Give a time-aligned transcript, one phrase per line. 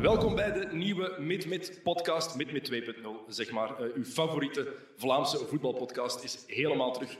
[0.00, 3.08] Welkom bij de nieuwe Mid-Mid podcast, Mid-Mid 2.0.
[3.26, 7.16] Zeg maar, uh, uw favoriete Vlaamse voetbalpodcast is helemaal terug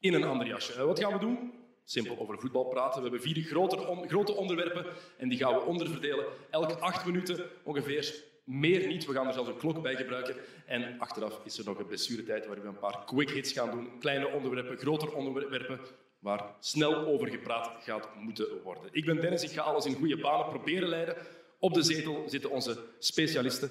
[0.00, 0.72] in een ander jasje.
[0.72, 1.52] Uh, wat gaan we doen?
[1.84, 3.02] Simpel over voetbal praten.
[3.02, 4.86] We hebben vier grote, grote onderwerpen
[5.18, 6.24] en die gaan we onderverdelen.
[6.50, 8.14] Elke acht minuten ongeveer.
[8.44, 9.06] Meer niet.
[9.06, 10.36] We gaan er zelfs een klok bij gebruiken.
[10.66, 13.98] En achteraf is er nog een blessuretijd waar we een paar quick hits gaan doen.
[13.98, 15.80] Kleine onderwerpen, grotere onderwerpen
[16.18, 18.82] waar snel over gepraat gaat moeten worden.
[18.92, 21.16] Ik ben Dennis, ik ga alles in goede banen proberen leiden.
[21.64, 23.70] Op de zetel zitten onze specialisten.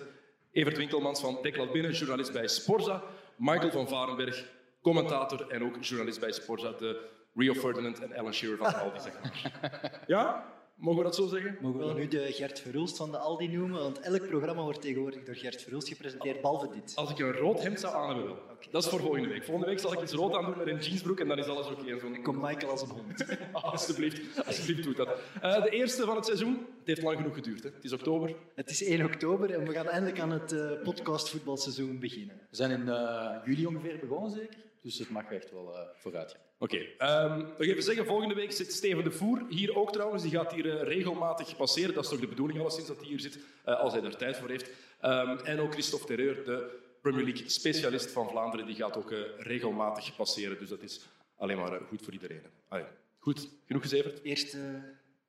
[0.51, 3.03] Evert Winkelmans van Deklat Binnen, journalist bij Sporza.
[3.35, 4.45] Michael van Varenberg,
[4.81, 6.71] commentator en ook journalist bij Sporza.
[6.71, 10.01] De Rio Ferdinand en Alan Shearer van Aldi, zeg maar.
[10.07, 10.53] Ja?
[10.83, 11.57] Mogen we dat zo zeggen?
[11.61, 13.79] Mogen we nu de Gert Verhulst van de Aldi noemen?
[13.79, 16.93] Want elk programma wordt tegenwoordig door Gert Verhulst gepresenteerd, behalve dit.
[16.95, 18.35] Als ik een rood hemd zou aan hebben.
[18.71, 19.43] Dat is voor volgende week.
[19.43, 21.95] Volgende week zal ik iets rood aandoen met een jeansbroek en dan is alles oké.
[21.95, 22.21] Okay.
[22.21, 23.25] Komt Michael als een hond.
[23.51, 25.09] alsjeblieft, alsjeblieft doet dat.
[25.43, 26.53] Uh, de eerste van het seizoen.
[26.53, 27.63] Het heeft lang genoeg geduurd.
[27.63, 27.69] Hè.
[27.69, 28.35] Het is oktober.
[28.55, 32.35] Het is 1 oktober en we gaan eindelijk aan het uh, podcastvoetbalseizoen beginnen.
[32.49, 34.57] We zijn in uh, juli ongeveer begonnen, zeker?
[34.83, 36.41] Dus het mag echt wel vooruit gaan.
[36.57, 36.85] Oké.
[36.97, 37.25] Okay.
[37.25, 40.23] Um, nog even zeggen, volgende week zit Steven de Voer hier ook trouwens.
[40.23, 41.93] Die gaat hier uh, regelmatig passeren.
[41.93, 44.37] Dat is toch de bedoeling alleszins dat hij hier zit, uh, als hij er tijd
[44.37, 44.69] voor heeft.
[45.01, 49.19] Um, en ook Christophe Terreur, de Premier League specialist van Vlaanderen, die gaat ook uh,
[49.37, 50.59] regelmatig passeren.
[50.59, 52.41] Dus dat is alleen maar goed voor iedereen.
[52.67, 52.85] Allee.
[53.19, 54.23] Goed, genoeg gezeverd?
[54.23, 54.81] Eerste,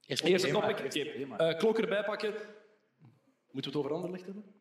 [0.06, 0.78] Eerste, Eerste topic.
[1.32, 1.56] Okay.
[1.56, 2.34] klok erbij pakken.
[3.50, 4.53] Moeten we het over Anderlecht hebben?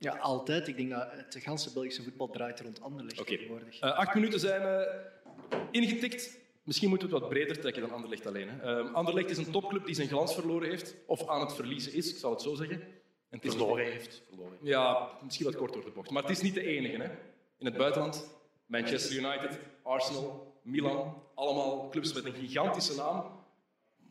[0.00, 0.68] Ja, altijd.
[0.68, 3.36] Ik denk dat het ganse Belgische voetbal draait rond Anderlecht okay.
[3.36, 3.82] tegenwoordig.
[3.82, 4.86] Uh, acht minuten zijn
[5.70, 6.38] ingetikt.
[6.64, 8.48] Misschien moeten we het wat breder trekken dan Anderlecht alleen.
[8.48, 8.84] Hè.
[8.84, 12.10] Uh, Anderlecht is een topclub die zijn glans verloren heeft, of aan het verliezen is,
[12.10, 12.80] ik zal het zo zeggen.
[13.28, 14.22] En het verloren heeft.
[14.28, 14.58] Verloren.
[14.62, 16.10] Ja, misschien wat kort door de bocht.
[16.10, 16.96] Maar het is niet de enige.
[16.96, 17.08] Hè.
[17.58, 18.30] In het buitenland,
[18.66, 23.39] Manchester United, Arsenal, Milan, allemaal clubs met een gigantische naam,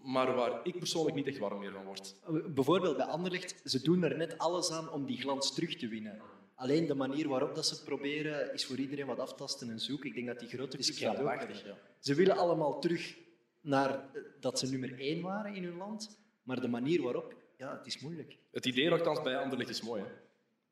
[0.02, 2.16] maar waar ik persoonlijk niet echt warm meer van word.
[2.54, 6.22] Bijvoorbeeld bij Anderlecht, ze doen er net alles aan om die glans terug te winnen.
[6.56, 10.10] Alleen de manier waarop dat ze het proberen is voor iedereen wat aftasten en zoeken.
[10.10, 11.48] Ik denk dat die grote clubs dat ook
[12.00, 13.18] Ze willen allemaal terug
[13.62, 17.78] naar eh, dat ze nummer één waren in hun land, maar de manier waarop, ja,
[17.78, 18.38] het is moeilijk.
[18.52, 20.02] Het idee nogthans bij Anderlecht is mooi.
[20.02, 20.08] Hè?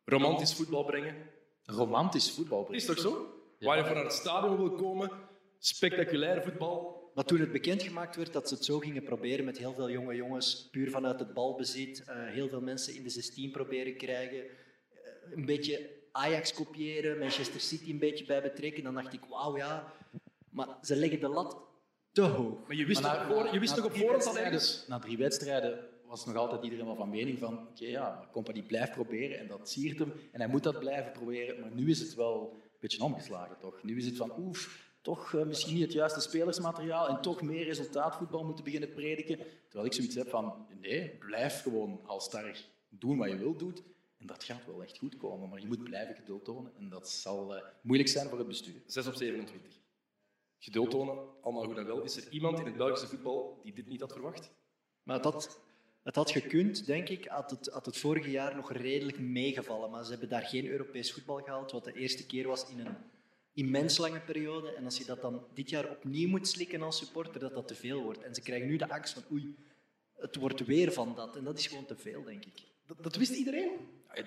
[0.06, 1.16] Romantisch voetbal brengen.
[1.64, 2.82] Romantisch voetbal brengen.
[2.82, 3.28] Is toch zo?
[3.60, 5.12] Waar je voor naar het stadion wil komen,
[5.60, 6.97] spectaculair voetbal.
[7.18, 10.16] Maar toen het bekendgemaakt werd dat ze het zo gingen proberen met heel veel jonge
[10.16, 14.44] jongens, puur vanuit het balbezit, uh, heel veel mensen in de 16 proberen krijgen,
[15.32, 19.94] een beetje Ajax kopiëren, Manchester City een beetje bij betrekken, dan dacht ik, wauw ja,
[20.50, 21.58] maar ze leggen de lat
[22.12, 22.68] te hoog.
[22.68, 24.86] Maar je wist, toch, voor, je wist toch op voorhand al ergens...
[24.88, 28.64] Na drie wedstrijden was nog altijd iedereen wel van mening van, oké, okay, ja, Company
[28.64, 31.60] blijft proberen en dat siert hem en hij moet dat blijven proberen.
[31.60, 33.84] Maar nu is het wel een beetje omgeslagen, toch?
[33.84, 37.64] Nu is het van, oef, toch uh, misschien niet het juiste spelersmateriaal en toch meer
[37.64, 39.38] resultaatvoetbal moeten beginnen prediken.
[39.64, 43.76] Terwijl ik zoiets heb van, nee, blijf gewoon halstarrig doen wat je wilt doen.
[44.18, 46.72] En dat gaat wel echt goed komen, maar je moet blijven geduld tonen.
[46.78, 48.82] En dat zal uh, moeilijk zijn voor het bestuur.
[48.86, 49.80] 6 op 27.
[50.60, 52.02] Geduld tonen, allemaal goed en wel.
[52.02, 54.52] Is er iemand in het Belgische voetbal die dit niet had verwacht?
[55.04, 55.60] Maar dat,
[56.04, 59.90] het had gekund, denk ik, had het, had het vorige jaar nog redelijk meegevallen.
[59.90, 62.96] Maar ze hebben daar geen Europees voetbal gehaald, wat de eerste keer was in een
[63.58, 64.72] immens lange periode.
[64.72, 67.76] En als je dat dan dit jaar opnieuw moet slikken als supporter, dat dat te
[67.76, 68.22] veel wordt.
[68.22, 69.56] En ze krijgen nu de angst van oei,
[70.16, 71.36] het wordt weer van dat.
[71.36, 72.64] En dat is gewoon te veel, denk ik.
[72.86, 73.72] Dat, dat wist iedereen.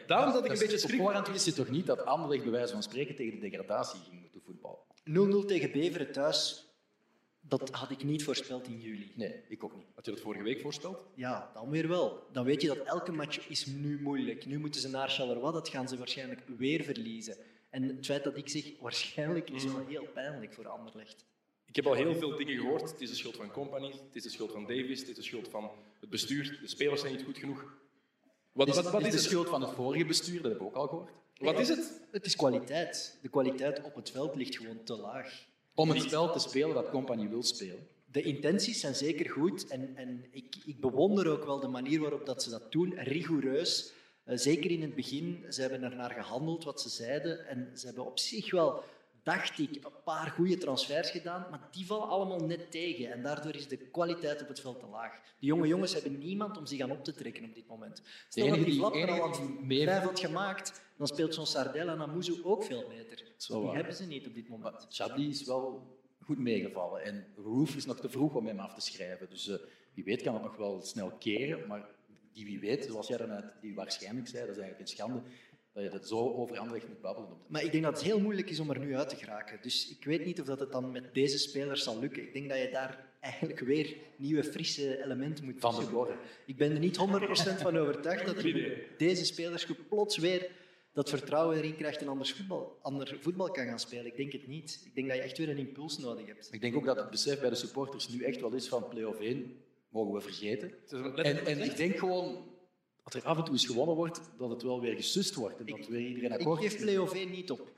[0.07, 0.99] Daarom dat ik een beetje schrik.
[0.99, 4.01] Op voorhand wist je toch niet dat Anderlecht bij wijze van spreken tegen de degradatie
[4.01, 5.45] ging moeten voetballen?
[5.45, 6.67] 0-0 tegen Beveren thuis,
[7.41, 9.13] dat had ik niet voorspeld in juli.
[9.17, 9.87] Nee, ik ook niet.
[9.95, 10.99] Had je dat vorige week voorspeld?
[11.15, 12.27] Ja, dan weer wel.
[12.33, 14.47] Dan weet je dat elke match is nu moeilijk.
[14.47, 17.37] Nu moeten ze naar Charleroi, dat gaan ze waarschijnlijk weer verliezen.
[17.71, 21.25] En het feit dat ik zeg waarschijnlijk is wel heel pijnlijk voor Anderlecht.
[21.67, 22.91] Ik heb al heel veel dingen gehoord.
[22.91, 25.23] Het is de schuld van Company, het is de schuld van Davis, het is de
[25.23, 25.71] schuld van
[26.01, 26.59] het bestuur.
[26.63, 27.79] De spelers zijn niet goed genoeg.
[28.53, 30.43] Wat, is, wat, wat is, de schuld van het vorige bestuur?
[30.43, 31.11] Dat heb ik ook al gehoord.
[31.37, 32.01] Wat is het?
[32.11, 33.19] Het is kwaliteit.
[33.23, 35.47] De kwaliteit op het veld ligt gewoon te laag.
[35.75, 37.89] Om het spel te spelen dat Company wil spelen.
[38.07, 42.27] De intenties zijn zeker goed en, en ik, ik bewonder ook wel de manier waarop
[42.27, 43.93] dat ze dat doen, rigoureus.
[44.31, 47.87] Uh, zeker in het begin, ze hebben er naar gehandeld wat ze zeiden en ze
[47.87, 48.85] hebben op zich wel
[49.23, 53.13] dacht ik, een paar goede transfers gedaan, maar die vallen allemaal net tegen.
[53.13, 55.21] En daardoor is de kwaliteit op het veld te laag.
[55.39, 58.03] De jonge jongens hebben niemand om zich aan op te trekken op dit moment.
[58.29, 62.01] Stel dat die Flap er al aan vijf had gemaakt, dan speelt zo'n Sardel en
[62.01, 63.25] Amuzu ook veel beter.
[63.49, 64.87] Die hebben ze niet op dit moment.
[64.89, 67.03] Chadli is wel goed meegevallen.
[67.03, 69.29] En Roof is nog te vroeg om hem af te schrijven.
[69.31, 69.57] Dus uh,
[69.95, 71.67] wie weet kan het nog wel snel keren.
[71.67, 71.89] Maar
[72.33, 75.23] die wie weet, zoals jij daarnet die waarschijnlijk zei, dat is eigenlijk een schande
[75.73, 77.39] dat je dat zo over Anderlecht moet babbelen.
[77.47, 79.59] Maar ik denk dat het heel moeilijk is om er nu uit te geraken.
[79.63, 82.23] Dus ik weet niet of dat het dan met deze spelers zal lukken.
[82.23, 86.17] Ik denk dat je daar eigenlijk weer nieuwe, frisse elementen moet Van de tussenkomen.
[86.47, 87.01] Ik ben er niet 100%
[87.61, 88.43] van overtuigd dat
[88.99, 90.51] deze spelersgroep plots weer
[90.93, 94.07] dat vertrouwen erin krijgt en anders voetbal, ander voetbal kan gaan spelen.
[94.07, 94.83] Ik denk het niet.
[94.85, 96.49] Ik denk dat je echt weer een impuls nodig hebt.
[96.53, 99.21] Ik denk ook dat het besef bij de supporters nu echt wel is van play-off
[99.21, 99.57] 1,
[99.91, 100.73] mogen we vergeten.
[101.17, 102.49] En, en ik denk gewoon
[103.05, 105.59] dat er af en toe eens gewonnen wordt, dat het wel weer gesust wordt.
[105.59, 106.81] En dat weer iedereen Ik akkoord geef is.
[106.81, 107.59] play-off 1 niet op.
[107.59, 107.69] Het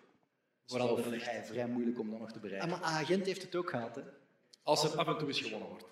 [0.81, 2.69] Voor is vrij, vrij moeilijk om dat nog te Ah, bereiken.
[2.69, 3.95] maar agent heeft het ook gehad.
[3.95, 4.03] Hè.
[4.63, 5.85] Als er af en toe eens gewonnen wordt.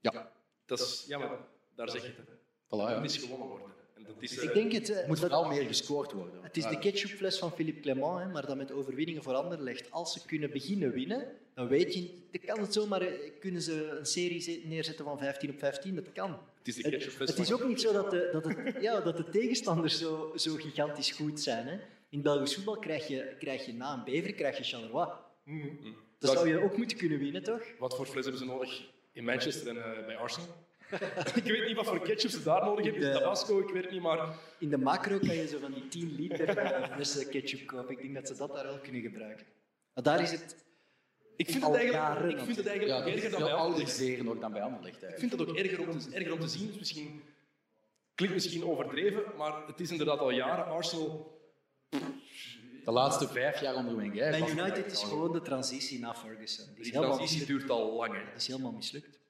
[0.00, 0.32] Ja,
[0.66, 1.38] Dat is, ja, maar
[1.74, 2.28] daar zeg je het.
[2.66, 3.00] voilà, ja.
[3.02, 3.71] Het is gewonnen worden.
[4.06, 4.90] Dat is, eh, Ik denk het.
[4.90, 6.42] eh, Er moet dat- vooral meer gescoord worden.
[6.42, 9.90] Het is de ketchupfles van Philippe Clement, hè, maar dan met overwinningen voor Anderlecht.
[9.90, 13.96] Als ze kunnen beginnen winnen, dan weet je, dan kan het zomaar, eh, kunnen ze
[13.98, 16.30] een serie ze- neerzetten van 15 op 15, dat kan.
[16.58, 19.00] Het is de Het, ketchupfles het is ook niet zo dat de, dat het, ja,
[19.00, 21.66] dat de tegenstanders zo, zo gigantisch goed zijn.
[21.66, 21.78] Hè.
[22.08, 25.08] In Belgisch voetbal krijg je, krijg je na een bever krijg je Charleroi.
[25.44, 25.66] Mhm.
[26.18, 27.62] Dat zou je ook moeten kunnen winnen, toch?
[27.78, 28.82] Wat voor fles hebben ze nodig
[29.12, 30.48] in Manchester en bij Arsenal?
[31.42, 33.02] ik weet niet wat voor ketchup ze daar nodig hebben.
[33.02, 33.60] Is het Tabasco?
[33.60, 36.48] Ik weet het niet, maar In de macro kan je zo van die 10 liter
[36.48, 37.90] eh, ketchup kopen.
[37.90, 39.46] Ik denk dat ze dat daar wel kunnen gebruiken.
[39.94, 40.62] Maar daar is het
[41.36, 43.52] ik vind het eigenlijk, jaren ik vind het Ja, eigenlijk dat is erger dan bij
[43.52, 44.22] ouder Anderlecht.
[44.22, 45.02] nog dan bij Anderlecht.
[45.02, 46.66] Ik vind het ook erger om te, erger om te zien.
[46.66, 47.22] Dus misschien,
[48.14, 51.40] klinkt misschien overdreven, maar het is inderdaad al jaren Arsenal.
[52.84, 54.24] De laatste vijf jaar onder Wenger.
[54.24, 56.74] Het United is gewoon de transitie na Ferguson.
[56.74, 58.14] Die transitie duurt al lang.
[58.14, 58.24] hè.
[58.24, 59.20] Die is helemaal mislukt.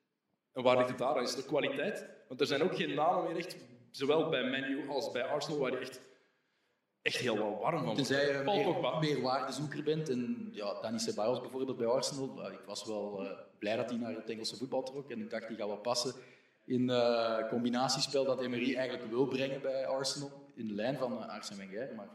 [0.53, 1.23] En waar ligt het daar?
[1.23, 2.07] Is de kwaliteit?
[2.29, 3.57] Want er zijn ook geen namen meer echt,
[3.91, 6.01] zowel bij Man U als bij Arsenal, waar je echt,
[7.03, 7.95] echt heel wel warm van.
[7.95, 10.09] Tenzij je Paul meer, meer waardezoeker bent.
[10.09, 12.51] En ja, Dani Ceballos bijvoorbeeld bij Arsenal.
[12.53, 15.11] Ik was wel eh, blij dat hij naar het Engelse voetbal trok.
[15.11, 16.15] En ik dacht, die gaat wel passen
[16.65, 20.31] in eh combinatiespel dat Emery eigenlijk wil brengen bij Arsenal.
[20.55, 21.95] In de lijn van uh, Arsene Wenger.
[21.95, 22.09] Maar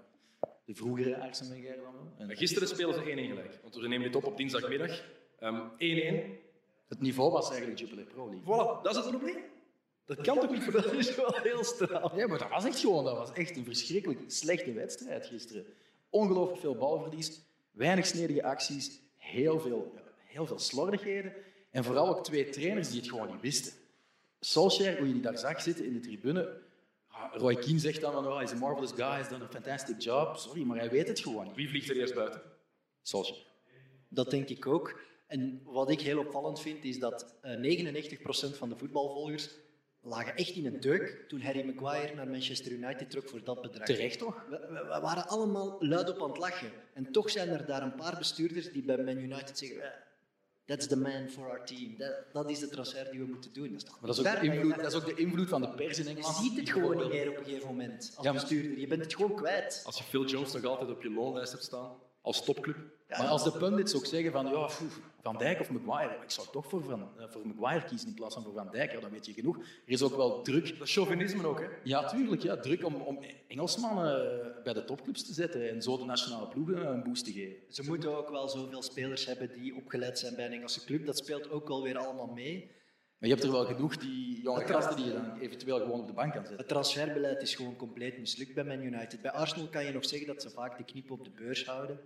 [0.65, 2.27] de vroegere Arsene Wenger dan wel.
[2.27, 3.59] En Gisteren spelen ze 1-1 gelijk.
[3.61, 5.03] Want we nemen dit op op dinsdagmiddag.
[5.39, 6.46] Ehm, 1-1.
[6.87, 8.43] Het niveau was eigenlijk Jupiler Pro League.
[8.43, 9.43] Voilà, dat is het probleem.
[10.05, 12.15] Dat kan toch niet voor Dat is wel heel straf.
[12.15, 15.65] Ja, maar dat was echt gewoon dat was echt een verschrikkelijk slechte wedstrijd gisteren.
[16.09, 17.41] Ongelooflijk veel balverlies,
[17.71, 19.93] weinig snedige acties, heel veel,
[20.25, 21.33] heel veel slordigheden.
[21.71, 23.73] En vooral ook twee trainers die het gewoon niet wisten.
[24.39, 26.65] Solskjaer, hoe je die daar zag zitten in de tribune.
[27.31, 30.35] Roy Keane zegt dan van, oh, he's a marvelous guy, he's done a fantastic job.
[30.37, 31.55] Sorry, maar hij weet het gewoon niet.
[31.55, 32.41] Wie vliegt er eerst buiten?
[33.01, 33.45] Solskjaer.
[34.09, 34.99] Dat denk ik ook.
[35.27, 37.51] En wat ik heel opvallend vind, is dat eh
[38.53, 39.49] 99% van de voetbalvolgers
[40.01, 43.85] lagen echt in een deuk toen Harry Maguire naar Manchester United trok voor dat bedrag.
[43.85, 44.45] Terecht toch?
[44.49, 46.71] We, we- we waren allemaal luid op aan het lachen.
[46.93, 49.81] En toch zijn er daar een paar bestuurders die bij Man United zeggen...
[49.81, 49.89] "Eh,
[50.65, 51.97] That's the man for our team.
[51.97, 53.67] Dat, dat is de transfer die we moeten doen.
[53.71, 55.61] Dat is toch Maar dat is, ook je- invloed, dat is ook de invloed van
[55.61, 56.35] de pers in Je Engeland.
[56.35, 58.79] ziet het gewoon niet meer op een gegeven moment als Ja, bestuurder.
[58.79, 59.81] Je bent het gewoon kwijt.
[59.85, 61.95] Als je Phil Jones nog altijd op je loonlijst hebt staan,
[62.27, 62.77] als topclub.
[63.07, 64.69] Maar als de pundits ook zeggen van ja,
[65.21, 68.33] Van Dijk of Maguire, ik zou toch voor, van, eh, voor Maguire kiezen in plaats
[68.33, 69.57] van voor Van Dijk, ja, dan weet je genoeg.
[69.57, 70.77] Er is ook wel druk.
[70.77, 71.65] Dat is chauvinisme ook, hè?
[71.83, 75.97] Ja, tuurlijk, ja, druk om, om Engelsmannen eh, bij de topclubs te zetten en zo
[75.97, 77.55] de nationale ploegen een boost te geven.
[77.69, 81.05] Ze moeten ook wel zoveel spelers hebben die opgeleid zijn bij een Engelse club.
[81.05, 82.75] Dat speelt ook wel weer allemaal mee.
[83.17, 86.07] Maar je hebt er wel genoeg die jonge gasten die je dan eventueel gewoon op
[86.07, 86.57] de bank kan zetten.
[86.57, 89.21] Het transferbeleid is gewoon compleet mislukt bij Man United.
[89.21, 91.99] Bij Arsenal kan je nog zeggen dat ze vaak de knip op de beurs houden.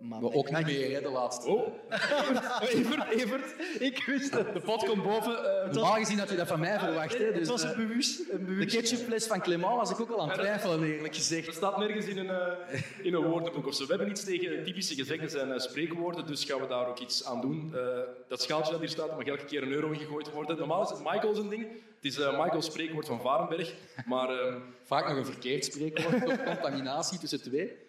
[0.00, 1.48] Maar ook niet meer, hè, de laatste.
[1.50, 1.66] Oh,
[2.68, 3.54] Evert, Evert.
[3.78, 4.52] Ik wist het.
[4.54, 5.62] De pot komt boven.
[5.64, 7.18] eh, Normaal gezien had je dat van mij verwacht.
[7.18, 8.20] Hè, Het dus, was eh, een bewust.
[8.30, 11.54] Een de ketchupfles van Clément was ik ook al aan het twijfelen, eerlijk Er gezegd.
[11.54, 13.82] staat nergens in een, eh, in een woordenboek of zo.
[13.86, 17.24] We hebben iets tegen typische gezegden zijn eh, spreekwoorden, dus gaan we daar ook iets
[17.24, 17.72] aan doen.
[17.74, 17.80] Eh,
[18.28, 20.58] dat schaaltje dat hier staat mag elke keer een euro ingegooid worden.
[20.58, 21.62] Normaal is het Michael's een ding.
[21.62, 23.74] Het is eh, Michael's spreekwoord van Varenberg.
[24.06, 27.86] Maar ehm, Vaak nog een verkeerd spreekwoord of contaminatie tussen twee.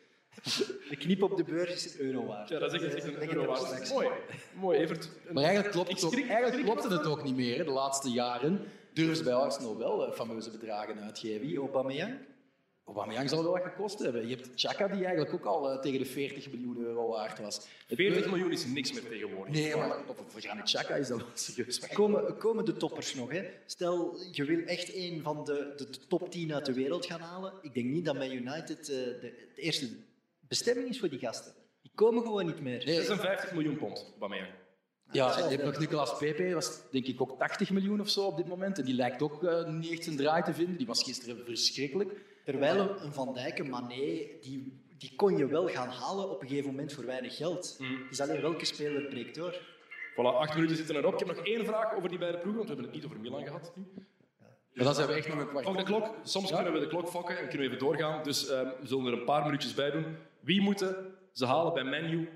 [0.90, 2.50] De knip op de beurs is een euro waard.
[2.50, 3.90] ja, dat is echt, een euro waard.
[3.90, 4.08] Mooi.
[4.54, 5.10] Mooi, Evert.
[5.32, 7.66] Maar eigenlijk, klopt het, ook, eigenlijk klopte het ook niet meer.
[7.66, 8.62] De laatste jaren
[8.94, 11.48] durven ze bij Arsenal wel eh, fameuze bedragen uitgeven.
[11.48, 12.18] Wie, Aubameyang?
[12.86, 14.28] Aubameyang zal wel wat gekost hebben.
[14.28, 17.56] Je hebt Chaka, die eigenlijk ook al eh, tegen de 40 miljoen euro waard was.
[17.88, 19.54] Het 40 miljoen is niks meer tegenwoordig.
[19.54, 21.80] Nee, maar voor Granit Chaka is dat wel serieus.
[21.94, 23.32] Komen, komen de toppers nog?
[23.32, 23.44] Hè?
[23.66, 27.22] Stel, je wil echt een van de, de, de top 10 uit de wereld gaan
[27.22, 27.54] halen.
[27.62, 29.18] Ik denk niet dat Man United de,
[29.56, 29.90] de eerste
[30.50, 31.54] bestemming is voor die gasten.
[31.82, 32.86] Die komen gewoon niet meer.
[32.86, 34.50] Nee, 56 miljoen pond, Aubameyang.
[35.12, 38.10] Ja, en je hebt nog Nicolas Pepe, dat was denk ik ook 80 miljoen of
[38.10, 38.78] zo op dit moment.
[38.80, 40.78] En die lijkt ook eh, niet echt zijn draai te vinden.
[40.78, 42.12] Die was gisteren verschrikkelijk.
[42.46, 43.96] Terwijl een- een Van Dijk, een Mané,
[44.42, 47.76] die, die kon je wel gaan halen op een gegeven moment voor weinig geld.
[47.80, 48.02] Mm.
[48.10, 49.54] Is alleen welke speler breekt door.
[50.14, 51.14] Voilà, acht minuten zitten erop.
[51.14, 53.20] Ik heb nog één vraag over die beide ploegen, want we hebben het niet over
[53.20, 53.72] Milan gehad.
[53.76, 53.84] nu.
[54.74, 55.66] Maar dan zijn we echt nog een kwart.
[55.66, 56.16] Fok de klok.
[56.24, 58.24] Soms kunnen we de klok fokken en kunnen we even doorgaan.
[58.24, 60.06] Dus ehm, we zullen er een paar minuutjes bij doen.
[60.42, 62.30] Wie moeten ze halen bij Man U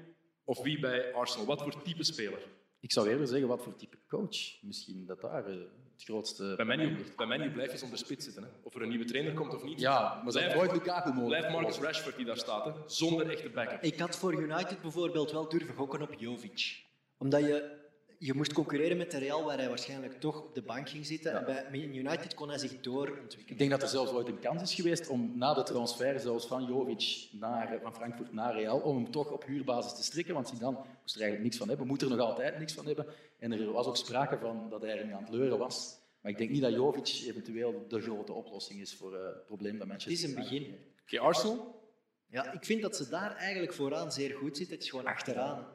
[0.43, 1.45] of wie bij Arsenal?
[1.45, 2.39] Wat voor type speler?
[2.79, 4.61] Ik zou eerder zeggen, wat voor type coach?
[4.61, 5.55] Misschien dat daar eh,
[5.93, 6.53] het grootste...
[6.55, 8.43] Bij Menu, bij Menu blijf je zonder spits zitten.
[8.43, 8.49] Hè.
[8.63, 9.79] Of er een nieuwe trainer komt of niet.
[9.79, 11.27] Ja, maar ze Blijf- hebben nooit Lukaku mogelijk.
[11.47, 12.71] Blijft Marcus Rashford die daar staat, hè.
[12.85, 13.81] zonder echte backup.
[13.81, 16.83] Ik had voor United bijvoorbeeld wel durven gokken op Jovic.
[17.17, 17.81] Omdat je,
[18.25, 21.31] je moest concurreren met de Real, waar hij waarschijnlijk toch op de bank ging zitten.
[21.31, 21.45] Ja.
[21.45, 23.51] En bij United kon hij zich doorontwikkelen.
[23.51, 26.45] Ik denk dat er zelfs ooit een kans is geweest om na de transfer zelfs
[26.45, 30.47] van Jovic naar, van Frankfurt naar Real, om hem toch op huurbasis te strikken, want
[30.47, 33.05] Zidane moest er eigenlijk niks van hebben, moet er nog altijd niks van hebben.
[33.39, 35.97] En er was ook sprake van dat hij er niet aan het leuren was.
[36.21, 39.77] Maar ik denk niet dat Jovic eventueel de grote oplossing is voor eh, het probleem
[39.77, 41.21] dat Manchester Het is een begin.
[41.21, 41.81] Arsenal.
[42.27, 44.75] Ja, ik vind dat ze daar eigenlijk vooraan zeer goed zitten.
[44.75, 45.67] Het is gewoon achteraan.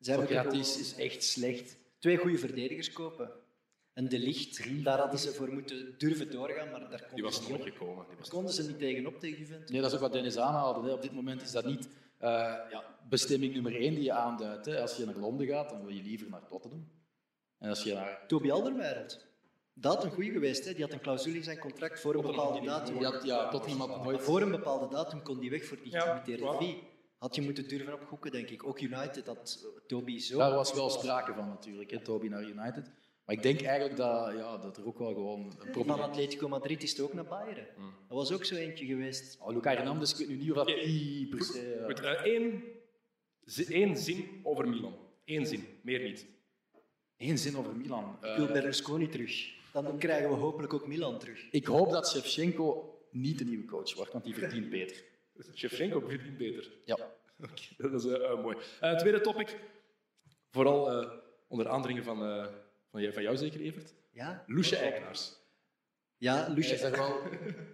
[0.00, 1.76] Er Socrates is echt slecht.
[2.04, 3.30] Twee goede verdedigers kopen.
[3.92, 7.34] En De Licht, daar hadden ze voor moeten durven doorgaan, maar daar Die konden, was
[7.34, 8.06] ze, nog niet gekomen.
[8.08, 9.70] Die was konden ze niet tegenop tegen Juventus.
[9.70, 10.88] Nee, dat is ook wat Dennis aanhaalde.
[10.88, 10.94] Hè.
[10.94, 12.28] Op dit moment is dat niet eh,
[12.70, 14.66] ja, bestemming nummer één die je aanduidt.
[14.66, 14.80] Hè.
[14.80, 16.88] Als je naar Londen gaat, dan wil je liever naar Tottenham.
[17.58, 18.24] En als je naar...
[18.26, 19.26] Toby Alderweireld.
[19.74, 20.64] Dat had een goeie geweest.
[20.64, 20.72] Hè.
[20.72, 23.00] Die had een clausule in zijn contract voor een bepaalde datum.
[23.00, 24.22] Ja, ja, Tottenham had nooit...
[24.22, 26.82] Voor een bepaalde datum kon die weg voor die Ja, gelimiteerde fee.
[27.24, 28.66] Had je moeten durven opgoeken, denk ik.
[28.66, 30.38] Ook United had eh, Toby zo.
[30.38, 32.90] Daar was wel sprake van natuurlijk, hè, Toby naar United.
[33.24, 36.02] Maar ik denk eigenlijk dat, ja, dat er ook wel gewoon een Van probleem is.
[36.02, 37.66] Atletico Madrid is het ook naar Bayern.
[38.08, 39.38] Dat was ook zo eentje geweest.
[39.40, 41.72] Oh, Luca Hernandez, ik weet nu niet of dat die per se...
[41.72, 42.62] eh, Goed, eh, één,
[43.44, 44.94] zi- één zin over Milan.
[45.24, 46.26] Eén zin, meer niet.
[47.16, 48.16] Eén zin over Milan.
[48.22, 49.52] Ik wil Berlusconi terug.
[49.72, 51.46] Dan krijgen we hopelijk ook Milan terug.
[51.50, 55.04] ik hoop dat Shevchenko niet de nieuwe coach wordt, want die verdient beter.
[55.54, 56.70] Shevchenko verdient beter.
[56.84, 56.94] Ja.
[57.42, 58.56] Oké, dat is eh, eh, mooi.
[58.80, 59.56] Eh, tweede topic.
[60.50, 61.10] Vooral eh,
[61.48, 62.46] onder aandringen van, eh,
[62.90, 63.94] van, jij- van jou zeker, Evert.
[64.12, 65.32] Ja, Loesje Eigenaars.
[66.16, 66.74] ja Lucia.
[66.74, 67.20] is wel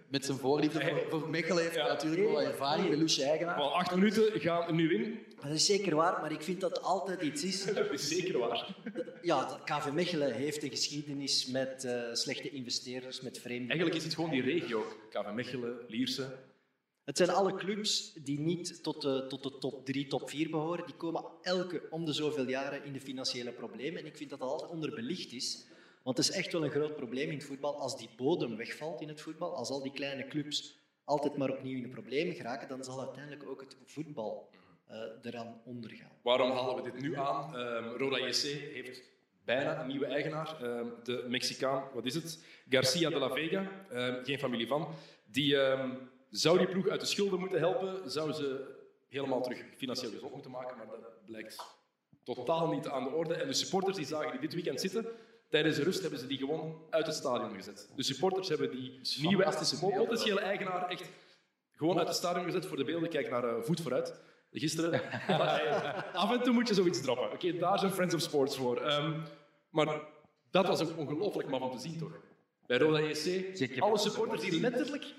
[0.09, 1.87] met zijn voorliefde voor, voor Mechelen heeft Ja.
[1.87, 3.55] natuurlijk wel wat ervaring met Loesje Eigenaar.
[3.57, 5.19] Wel, acht minuten gaan nu in.
[5.41, 7.65] Dat is zeker waar, maar ik vind dat altijd iets is.
[7.73, 8.75] Dat is zeker waar.
[9.21, 13.67] Ja, KV Mechelen heeft een geschiedenis met eh, slechte investeerders, met vreemden.
[13.69, 14.85] Eigenlijk is het gewoon die regio.
[15.09, 16.35] KV Mechelen, Lierse.
[17.03, 20.85] Het zijn alle clubs die niet tot de, tot de top 3, top 4 behoren.
[20.85, 23.99] Die komen elke om de zoveel jaren in de financiële problemen.
[23.99, 25.65] En ik vind dat dat altijd onderbelicht is.
[26.03, 27.79] Want het is echt wel een groot probleem in het voetbal.
[27.79, 31.77] Als die bodem wegvalt in het voetbal, als al die kleine clubs altijd maar opnieuw
[31.77, 34.49] in de problemen geraken, dan zal uiteindelijk ook het voetbal
[34.87, 36.11] eh, eraan ondergaan.
[36.21, 37.55] Waarom halen we dit nu aan?
[37.55, 39.01] Ehm, Roda JC heeft
[39.45, 40.63] bijna een nieuwe eigenaar.
[40.63, 42.43] Ehm, de Mexicaan, wat is het?
[42.69, 44.93] Garcia de la Vega, ehm, geen familie van.
[45.25, 45.57] Die
[46.31, 48.75] zou die ploeg uit de schulden moeten helpen, zou ze
[49.07, 51.79] helemaal terug financieel gezond moeten maken, maar dat blijkt
[52.23, 53.33] totaal niet aan de orde.
[53.33, 55.05] En de supporters die zagen die dit weekend zitten,
[55.49, 57.89] tijdens de rust hebben ze die gewoon uit het stadion gezet.
[57.95, 61.09] De supporters hebben die nieuwe potentiële eigenaar echt
[61.75, 63.09] gewoon uit het stadion gezet voor de beelden.
[63.09, 64.19] Kijk naar eh, Voet vooruit.
[64.51, 65.01] Gisteren.
[66.13, 67.31] Af en toe moet je zoiets droppen.
[67.31, 68.81] Oké, daar zijn Friends of Sports voor.
[68.81, 69.19] Ehm,
[69.69, 70.01] maar
[70.51, 72.19] dat was ook ongelooflijk maf om te zien, toch?
[72.67, 75.13] Bij Roda JC, alle supporters die letterlijk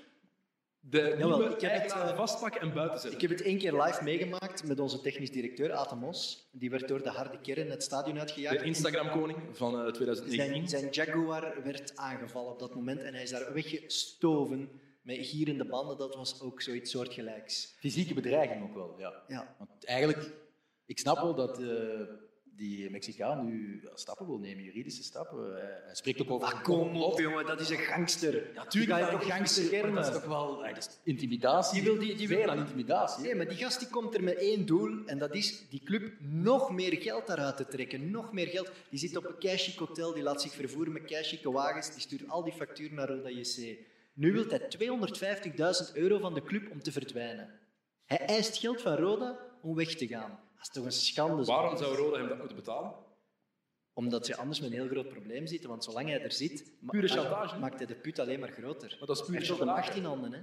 [0.89, 3.21] de Jawel, nieuwe ik heb het, eigenaar eh, vastpakken en buiten zetten.
[3.21, 6.49] Ik heb het één keer live meegemaakt met onze technisch directeur, Aten Mos.
[6.51, 8.59] Die werd door de harde kern het stadion uitgejaagd.
[8.59, 10.67] De Instagram-koning van eh, 2019.
[10.69, 14.69] Zijn, zijn Jaguar werd aangevallen op dat moment en hij is daar weggestoven
[15.01, 15.97] met gierende banden.
[15.97, 17.75] Dat was ook zoiets soortgelijks.
[17.79, 19.23] Fysieke bedreiging ook wel, ja.
[19.27, 19.55] Ja.
[19.57, 20.31] Want eigenlijk,
[20.85, 21.67] ik snap wel dat eh,
[22.55, 25.51] die Mexicaan nu stappen wil nemen, juridische stappen.
[25.53, 26.47] Hij, hij spreekt ook over...
[26.47, 28.33] Ah, kom op, jongen, dat is een gangster.
[28.53, 29.93] Ja, toch een niet gangster, beschermen?
[29.93, 31.81] maar dat is toch wel ah, dat is intimidatie.
[31.81, 33.23] Die wil die- die wil- Veel aan intimidatie.
[33.23, 36.13] Nee, maar die gast die komt er met één doel en dat is die club
[36.19, 38.11] nog meer geld daaruit te trekken.
[38.11, 38.71] Nog meer geld.
[38.89, 42.29] Die zit op een keichic hotel, die laat zich vervoeren met keichique wagens, die stuurt
[42.29, 43.77] al die facturen naar Roda JC.
[44.13, 44.59] Nu wil hij
[45.89, 47.59] 250.000 euro van de club om te verdwijnen.
[48.05, 50.39] Hij eist geld van Roda om weg te gaan.
[50.63, 51.43] Dat is toch een schande.
[51.43, 52.93] Waarom zou Roda hem dat moeten betalen?
[53.93, 57.07] Omdat ze anders met een heel groot probleem zitten, want zolang hij er zit, Pure
[57.07, 57.59] chantage.
[57.59, 58.95] maakt hij de put alleen maar groter.
[58.99, 59.65] Maar dat is puur chantage.
[59.65, 60.33] macht in handen.
[60.33, 60.39] Hè?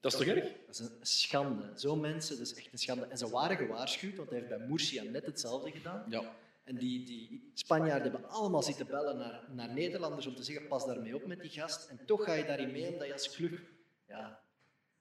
[0.00, 0.44] Dat is toch erg?
[0.66, 1.70] Dat is een schande.
[1.74, 3.06] Zo'n mensen, dat is echt een schande.
[3.06, 6.04] En ze waren gewaarschuwd, want hij heeft bij Murcia net hetzelfde gedaan.
[6.08, 6.34] Ja.
[6.64, 10.86] En die, die Spanjaarden hebben allemaal zitten bellen naar, naar Nederlanders om te zeggen, pas
[10.86, 11.88] daarmee op met die gast.
[11.88, 13.60] En toch ga je daarin mee, omdat je als club...
[14.08, 14.40] Ja,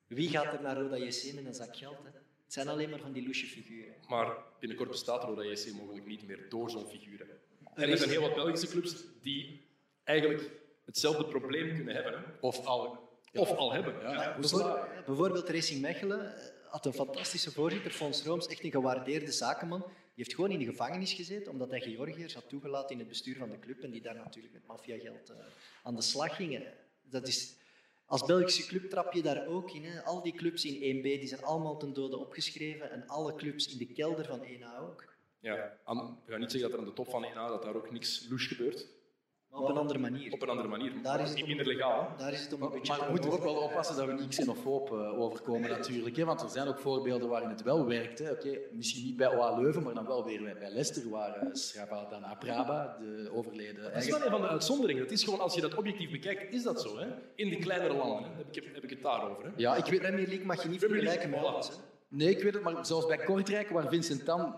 [0.08, 1.98] wie gaat er naar Roda JC met een zak geld?
[2.04, 2.10] Hè?
[2.52, 3.94] Het zijn alleen maar van die loesje figuren.
[4.08, 7.28] Maar binnenkort bestaat Roda JC mogelijk niet meer door zo'n figuren.
[7.74, 9.68] En Er er zijn heel wat Belgische clubs die
[10.04, 10.50] eigenlijk
[10.86, 12.14] hetzelfde probleem kunnen hebben.
[12.14, 12.20] Hè?
[12.42, 13.10] Of al.
[13.34, 14.02] Of al hebben.
[14.02, 18.72] Ja, Bijvoorbeeld, ja, bijvoorbeeld Racing Mechelen eh, had een fantastische voorzitter, Fons Rooms, echt een
[18.72, 19.80] gewaardeerde zakenman.
[19.80, 23.36] Die heeft gewoon in de gevangenis gezeten omdat hij Georgiërs had toegelaten in het bestuur
[23.36, 25.36] van de club en die daar natuurlijk met maffiageld eh,
[25.84, 26.74] aan de slag gingen.
[27.02, 27.56] Dat is,
[28.12, 29.84] als Belgische club trap je daar ook in.
[29.84, 30.02] Hè.
[30.04, 33.78] Al die clubs in 1B die zijn allemaal ten dode opgeschreven en alle clubs in
[33.78, 35.06] de kelder van 1A ook.
[35.40, 35.78] Ja.
[35.86, 38.26] We gaan niet zeggen dat er aan de top van 1A dat daar ook niks
[38.30, 38.88] louche gebeurt.
[39.52, 40.34] Maar op een andere manier.
[40.34, 40.92] Op een andere manier.
[41.02, 42.02] Daar is het niet om- minder legaal.
[42.10, 42.18] hè?
[42.18, 44.14] Daar is het om een Maar, beetje maar we moeten ook wel oppassen dat we
[44.14, 46.16] niet xenofoob eh, overkomen natuurlijk.
[46.16, 46.26] Hè?
[46.26, 48.20] Want er zijn ook voorbeelden waarin het wel werkt.
[48.20, 48.32] hè.
[48.72, 52.98] Misschien niet bij OA Leuven, maar dan wel weer bij- Leicester, waar uh, Srabadan Apraba,
[53.00, 53.84] de overleden...
[53.84, 55.04] Dat is wel een van de uitzonderingen.
[55.04, 56.98] Het is gewoon, als je dat objectief bekijkt, is dat zo.
[56.98, 57.08] Hè?
[57.36, 58.38] In de kleinere landen hè?
[58.38, 59.44] heb, ik, heb ik het daarover.
[59.44, 59.50] Hè?
[59.56, 62.86] Ja, ik weet, Premier League mag je niet vergelijken met nee, ik weet het, maar
[62.86, 64.56] zoals bij Kortrijk, waar Vincent Tan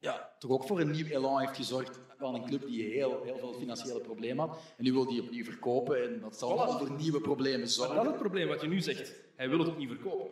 [0.00, 3.38] ja, toch ook voor een nieuw elan heeft gezorgd van een club die heel, heel
[3.38, 4.58] veel financiële problemen had.
[4.76, 6.54] En nu wil die opnieuw verkopen en dat zal Voilà.
[6.54, 7.94] wel voor nieuwe problemen Maar zorgen.
[7.94, 9.14] dat is het probleem wat je nu zegt.
[9.36, 10.30] Hij wil het niet verkopen.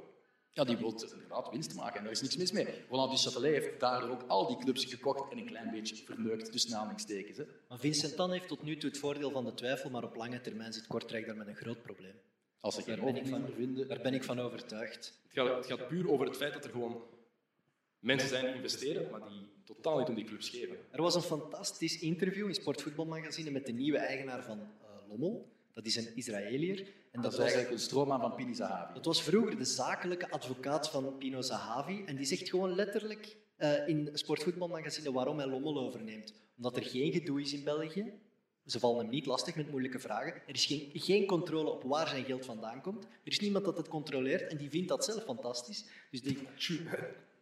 [0.50, 2.66] Ja, die wil inderdaad winst maken en daar is niks mis mee.
[2.90, 6.74] Roland Duchâtelet heeft daardoor ook al die clubs gekocht en een klein beetje verneukt tussen
[6.74, 7.38] aanhalingstekens.
[7.38, 7.44] Hè.
[7.68, 10.40] Maar Vincent Tan heeft tot nu toe het voordeel van de twijfel, maar op lange
[10.40, 12.14] termijn zit Kortrijk daar met een groot probleem.
[12.60, 13.88] Als ze geen Daar ben ik van- vinden.
[13.88, 15.20] Daar ben ik van overtuigd.
[15.22, 17.02] Het gaat, het gaat puur over het feit dat er gewoon
[17.98, 20.76] mensen zijn die investeren, maar die totaal niet om die clubs geven.
[20.90, 25.54] Er was een fantastisch interview in Sportvoetbalmagazine met de nieuwe eigenaar van eh, Lommel.
[25.72, 26.92] Dat is een Israëliër.
[27.12, 28.94] En Dat was, eigenlijk een stroomman van Pini Zahavi.
[28.94, 32.02] dat was vroeger de zakelijke advocaat van Pino Zahavi.
[32.04, 36.34] En die zegt gewoon letterlijk eh, in Sportvoetbalmagazine waarom hij Lommel overneemt.
[36.56, 38.12] Omdat er geen gedoe is in België.
[38.66, 40.32] Ze vallen hem niet lastig met moeilijke vragen.
[40.46, 43.04] Er is geen, geen controle op waar zijn geld vandaan komt.
[43.04, 45.84] Er is niemand dat het controleert en die vindt dat zelf fantastisch.
[46.10, 46.38] Dus die,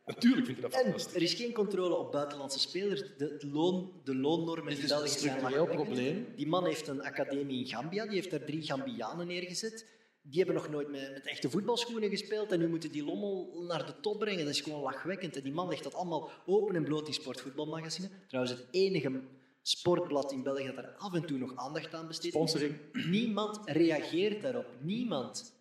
[0.06, 1.14] Natuurlijk vind ik dat en fantastisch.
[1.14, 3.02] er is geen controle op buitenlandse spelers.
[3.16, 5.82] De, loon, de loonnormen in is België zijn lachwekkend.
[5.82, 6.26] probleem.
[6.36, 9.92] Die man heeft een academie in Gambia, die heeft daar drie Gambianen neergezet.
[10.22, 13.86] Die hebben nog nooit met, met echte voetbalschoenen gespeeld en nu moeten die lommel naar
[13.86, 14.44] de top brengen.
[14.44, 15.36] Dat is gewoon lachwekkend.
[15.36, 18.08] En die man legt dat allemaal open en bloot in sportvoetbalmagazine.
[18.28, 19.20] Trouwens, het enige
[19.62, 22.34] sportblad in België dat er af en toe nog aandacht aan besteedt.
[22.34, 22.76] Sponsoring.
[22.92, 24.66] Niemand reageert daarop.
[24.80, 25.54] Niemand.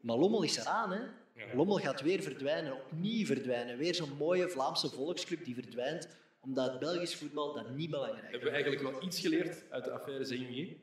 [0.00, 1.00] Maar Lommel is eraan, hè?
[1.54, 3.78] Lommel gaat weer verdwijnen, opnieuw verdwijnen.
[3.78, 6.08] Weer zo'n mooie Vlaamse volksclub die verdwijnt,
[6.40, 8.30] omdat het Belgisch voetbal dat niet belangrijk is.
[8.30, 10.76] Hebben we eigenlijk wel iets geleerd uit de affaire Zegnier?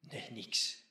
[0.00, 0.84] Nee, niks.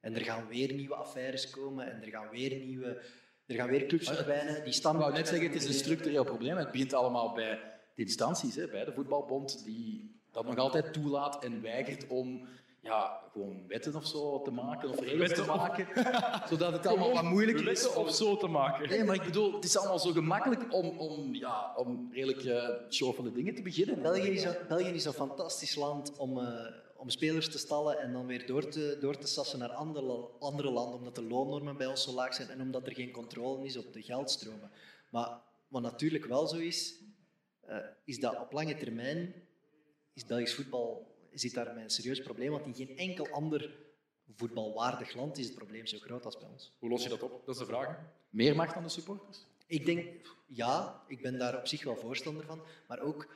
[0.00, 3.02] En er gaan weer nieuwe affaires komen en er gaan weer nieuwe...
[3.46, 4.54] Er gaan weer clubs verdwijnen.
[4.54, 6.56] Die Ik stam wou net zeggen, het is een structureel probleem.
[6.56, 7.60] Het begint allemaal bij
[7.94, 12.48] de instanties, hè, bij de voetbalbond, die dat nog altijd toelaat en weigert om
[12.82, 15.86] ja, gewoon wetten of zo te maken of regels te maken,
[16.50, 17.82] zodat het allemaal wat moeilijker is.
[17.82, 18.88] Wetten of zo te maken.
[18.88, 23.34] Nee, maar ik bedoel, het is allemaal zo gemakkelijk om, om, ja, om redelijk uh,
[23.34, 24.02] dingen te beginnen.
[24.02, 26.66] België is, een, België is een fantastisch land om, uh,
[26.96, 30.70] om spelers te stallen en dan weer door te, door te sassen naar andere, andere
[30.70, 33.76] landen, omdat de loonnormen bij ons zo laag zijn en omdat er geen controle is
[33.76, 34.70] op de geldstromen.
[35.10, 37.00] Maar wat natuurlijk wel zo is,
[37.68, 39.34] uh, is dat op lange termijn
[40.14, 43.74] is Belgisch voetbal zit daar met een serieus probleem, want in geen enkel ander
[44.36, 46.72] voetbalwaardig land is het probleem zo groot als bij ons.
[46.78, 47.46] Hoe los je dat op?
[47.46, 47.98] Dat is de vraag.
[48.30, 49.46] Meer macht aan de supporters?
[49.66, 53.28] Ik denk, ja, ik ben daar op zich wel voorstander van, maar ook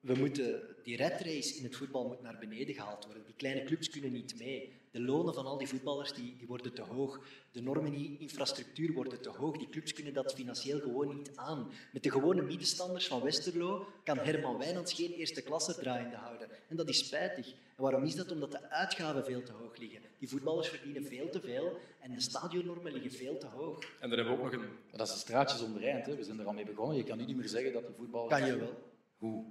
[0.00, 3.24] we moeten, die redrace in het voetbal moet naar beneden gehaald worden.
[3.24, 4.79] Die kleine clubs kunnen niet mee.
[4.90, 7.20] De lonen van al die voetballers die, die worden te hoog.
[7.52, 9.56] De normen in infrastructuur worden te hoog.
[9.56, 11.70] Die clubs kunnen dat financieel gewoon niet aan.
[11.92, 16.48] Met de gewone middenstanders van Westerlo kan Herman Wijnands geen eerste klasse draaiende houden.
[16.68, 17.46] En dat is spijtig.
[17.46, 18.32] En waarom is dat?
[18.32, 20.00] Omdat de uitgaven veel te hoog liggen.
[20.18, 23.78] Die voetballers verdienen veel te veel en de stadionnormen liggen veel te hoog.
[24.00, 24.68] En dan hebben we ook nog een...
[24.68, 26.06] Maar dat is een straatje zonder eind.
[26.06, 26.16] Hè.
[26.16, 26.96] We zijn er al mee begonnen.
[26.96, 28.38] Je kan nu niet meer zeggen dat die voetballers...
[28.38, 28.88] Kan je wel.
[29.20, 29.44] Hoe?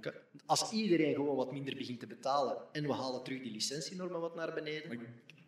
[0.46, 4.34] Als iedereen gewoon wat minder begint te betalen en we halen terug die licentienormen wat
[4.34, 5.00] naar beneden.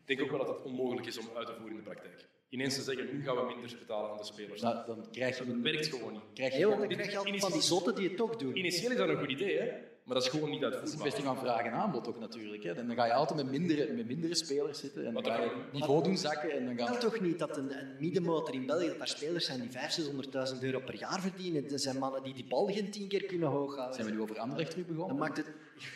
[0.04, 2.28] Ik denk ook wel dat het onmogelijk is om uit te voeren in de praktijk.
[2.48, 4.60] Ineens te zeggen, nu gaan we minder betalen aan de spelers.
[4.60, 5.62] Nou, dan krijg je dat een...
[5.62, 6.22] werkt gewoon niet.
[6.34, 8.56] Krijg je dan krijg je altijd van die zotten die het toch doen.
[8.56, 9.70] Initieel is dat een goed idee, hè?
[10.04, 11.08] maar dat is gewoon niet Dat is een uitvoerbaar.
[11.08, 12.62] kwestie van vraag en aanbod ook natuurlijk.
[12.62, 12.72] Hè.
[12.72, 15.48] En dan ga je altijd met mindere, met mindere spelers zitten en dan ga je
[15.48, 16.98] het niveau doen zakken en dan gaan...
[16.98, 20.58] toch niet dat een, een middenmotor in België, dat daar spelers zijn die 500.000, 600.000
[20.60, 21.70] euro per jaar verdienen.
[21.70, 23.94] Er zijn mannen die die bal geen tien keer kunnen hoog houden.
[23.94, 25.18] Zijn we nu over Anderlecht terug Dan begonnen?
[25.18, 25.46] maakt het...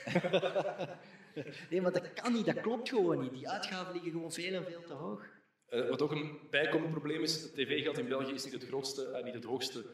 [1.71, 3.33] nee, maar dat kan niet, dat klopt gewoon niet.
[3.33, 5.27] Die uitgaven liggen gewoon veel en veel te hoog.
[5.67, 9.05] Eh, wat ook een bijkomend probleem is, het tv-geld in België is niet het, grootste,
[9.05, 9.85] eh, niet het hoogste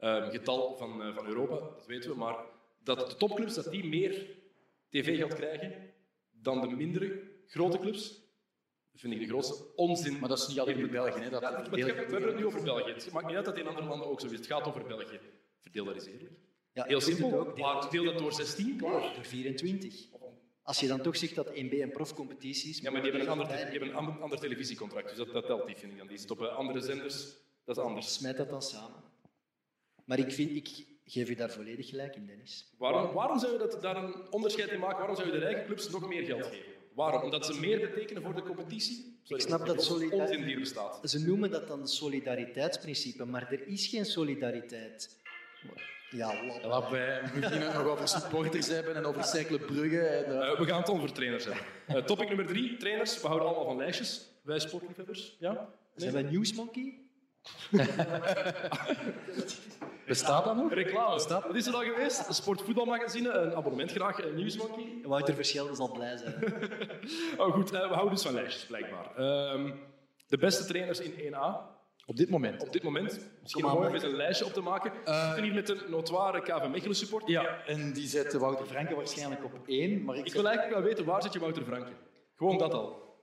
[0.00, 2.36] eh, getal van, eh, van Europa, dat weten we, maar
[2.82, 4.26] dat de topclubs dat die meer
[4.88, 5.92] tv-geld krijgen
[6.30, 8.08] dan de mindere grote clubs,
[8.92, 10.18] dat vind ik de grootste onzin.
[10.18, 11.20] Maar dat is niet alleen in België.
[11.20, 11.30] Hè.
[11.30, 12.92] Dat Ja, maar we hebben het nu over België.
[12.92, 14.32] Het maakt niet uit dat het in andere landen ook zo is.
[14.32, 15.20] Het gaat over België.
[15.60, 16.32] Verdeel dat eens eerlijk.
[16.72, 17.38] Ja, Heel simpel.
[17.38, 17.58] ook.
[17.58, 19.14] Maar deel dat door 16, klaar.
[19.14, 20.09] Door 24.
[20.70, 22.78] Als je dan toch zegt dat 1B een profcompetitie is...
[22.78, 25.66] Ja, maar die hebben een ander, die hebben een ander, televisiecontract, dus dat, dat telt
[25.66, 26.06] niet, vind ik dan.
[26.06, 27.24] Die zit op eh, andere zenders,
[27.64, 28.14] dat is anders.
[28.14, 29.02] Smijt dat dan samen.
[30.04, 32.74] Maar ik, vind, ik geef u daar volledig gelijk in, Dennis.
[32.78, 34.98] Waarom, waarom zou je dat, daar een onderscheid in maken?
[34.98, 36.72] Waarom zou je de rijke clubs nog meer geld geven?
[36.94, 37.22] Waarom?
[37.22, 39.18] Omdat ze meer betekenen voor de competitie?
[39.22, 41.10] Sorry, Ik snap dat solida- onzin die hier bestaat.
[41.10, 45.18] Ze noemen dat dan solidariteitsprincipe, maar er is geen solidariteit.
[46.10, 46.90] Ja, lap.
[46.90, 50.00] Wij beginnen nog over supporters hebben en over Cercle Brugge.
[50.00, 51.62] En, eh, Eh, we gaan het over trainers hebben.
[51.86, 53.20] Eh, topic nummer drie, trainers.
[53.20, 54.28] We houden allemaal van lijstjes.
[54.42, 55.36] Wij sportliefhebbers.
[55.38, 55.68] Ja?
[55.94, 56.98] Zijn wij Newsmonkey?
[60.06, 60.72] bestaat dat nog?
[60.72, 61.28] Reclame.
[61.28, 62.28] Wat is er al geweest?
[62.28, 64.98] Een sportvoetbalmagazine, een abonnement graag, een Nieuwsmonkey.
[65.02, 66.34] Wouter Verschelde zal blij zijn.
[67.38, 69.16] Oh goed, we houden dus van lijstjes, blijkbaar.
[69.16, 69.70] Ehm,
[70.28, 71.79] de beste trainers in 1A
[72.10, 72.62] Op dit moment.
[72.62, 73.20] op dit moment.
[73.42, 74.92] Misschien mooi om eens een lijstje op te maken.
[75.04, 77.30] We zitten hier met een notoire KV Mechelen supporter.
[77.30, 80.04] Ja, en die zet Wouter Franke waarschijnlijk op één.
[80.04, 81.90] Maar ik, Ik wil eigenlijk wel weten, waar zit je Wouter Franke?
[82.36, 83.16] Gewoon dat al.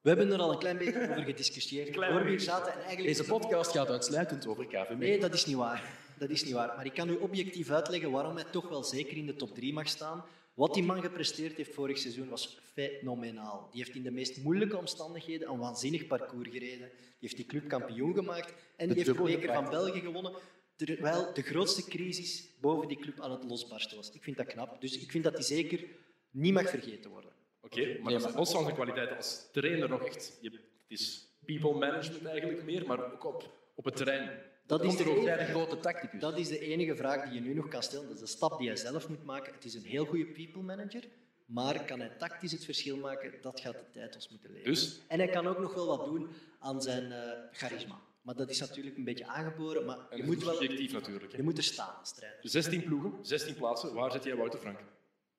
[0.00, 1.90] We hebben er al een klein beetje over gediscussieerd.
[1.90, 3.16] Klein we zaten en eigenlijk...
[3.16, 5.82] Deze podcast gaat uitsluitend over KV Nee, dat is niet waar.
[6.18, 6.72] Dat is niet waar.
[6.76, 9.72] Maar ik kan u objectief uitleggen waarom hij toch wel zeker in de top 3
[9.72, 10.24] mag staan.
[10.54, 13.68] Wat die man gepresteerd heeft vorig seizoen was fenomenaal.
[13.72, 16.88] Die heeft in de meest moeilijke omstandigheden een waanzinnig parcours gereden.
[16.88, 19.70] Die heeft die club kampioen gemaakt en die heeft de beker van.
[19.70, 20.32] België gewonnen.
[20.76, 24.10] Terwijl de grootste crisis boven die club aan het losbarsten was.
[24.10, 24.80] Ik vind dat knap.
[24.80, 25.84] Dus ik vind dat die zeker
[26.30, 27.30] niet mag vergeten worden.
[27.60, 30.38] Oké, maar dat is los van zijn kwaliteiten als trainer nog echt.
[30.40, 34.52] Je, het is people management eigenlijk meer, maar ook op, op het terrein.
[34.66, 36.20] Dat is, er de ook bij enige, de grote tacticus.
[36.20, 38.06] dat is de enige vraag die je nu nog kan stellen.
[38.06, 39.54] Dat is de stap die hij zelf moet maken.
[39.54, 41.04] Het is een heel goede people manager.
[41.46, 43.32] Maar kan hij tactisch het verschil maken?
[43.40, 44.64] Dat gaat de tijd ons moeten leren.
[44.64, 45.00] Dus?
[45.08, 48.00] En hij kan ook nog wel wat doen aan zijn eh, charisma.
[48.22, 49.84] Maar dat is natuurlijk een beetje aangeboren.
[49.84, 50.60] Maar je moet, wel,
[50.92, 51.32] natuurlijk.
[51.32, 51.36] hè.
[51.36, 52.38] je moet er staan als trainer.
[52.42, 53.94] 16 ploegen, 16 plaatsen.
[53.94, 54.82] Waar zit jij Wouter Franke?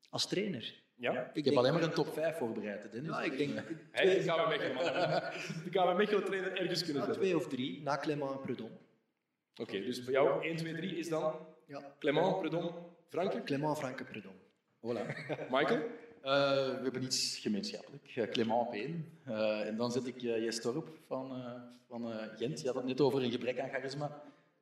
[0.10, 0.74] Als trainer.
[0.96, 1.32] Ja?
[1.34, 2.92] Ik heb alleen maar een top 5 voorbereid.
[2.92, 3.10] Dennis.
[3.10, 3.60] Ja, ik denk
[3.92, 4.24] Hij de
[5.70, 6.26] KV Mechelen.
[6.26, 7.24] Trainer ergens kunnen ja, zetten.
[7.24, 8.72] twee of drie, na Clément en Prudon.
[9.58, 11.34] Oké, dus bij jou 1, 2, 3 is dan
[11.68, 12.72] Ja, Clément, Predom,
[13.10, 14.34] Franke, Clément, Franke, Prudon.
[14.82, 15.06] Voilà.
[15.56, 15.82] Michael.
[16.22, 16.32] Eh,
[16.66, 18.16] we hebben iets gemeenschappelijk.
[18.16, 19.20] Uh, Clément op één.
[19.24, 22.62] Eh, en dan zet ik uh, Jes Torp van, eh, van eh, Gent.
[22.62, 24.22] Je had het net over een gebrek aan charisma.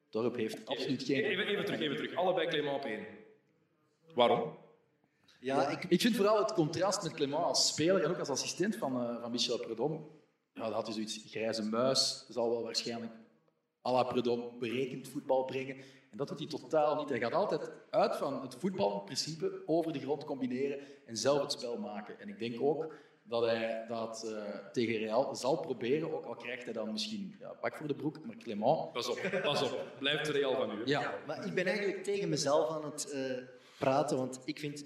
[0.10, 1.24] Torp heeft absoluut geen...
[1.24, 2.16] Even, even terug, even terug.
[2.16, 3.06] Allebei Clément op 1.
[4.14, 4.58] Waarom?
[5.40, 8.76] Ja, ik, Ik vind vooral het contrast met Clément als speler en ook als assistent
[8.76, 10.10] van, eh, van Michel Predom.
[10.54, 11.24] Ja, dat had hij zoiets.
[11.28, 13.12] Grijze muis zal wel waarschijnlijk
[13.88, 15.76] à la Predom berekend voetbal brengen.
[16.12, 17.10] En dat doet hij totaal niet.
[17.10, 21.78] Hij gaat altijd uit van het voetbalprincipe, over de grond combineren en zelf het spel
[21.78, 22.20] maken.
[22.20, 22.94] En ik denk ook
[23.24, 27.54] dat hij dat eh, tegen Real zal proberen, ook al krijgt hij dan misschien ja,
[27.54, 28.26] pak voor de broek.
[28.26, 29.86] Maar Clément, Pas op, pas op.
[30.00, 30.82] Blijft Real van u.
[30.86, 33.22] ja, Maar ik ben eigenlijk tegen mezelf aan het eh,
[33.80, 34.86] praten, want ik vind...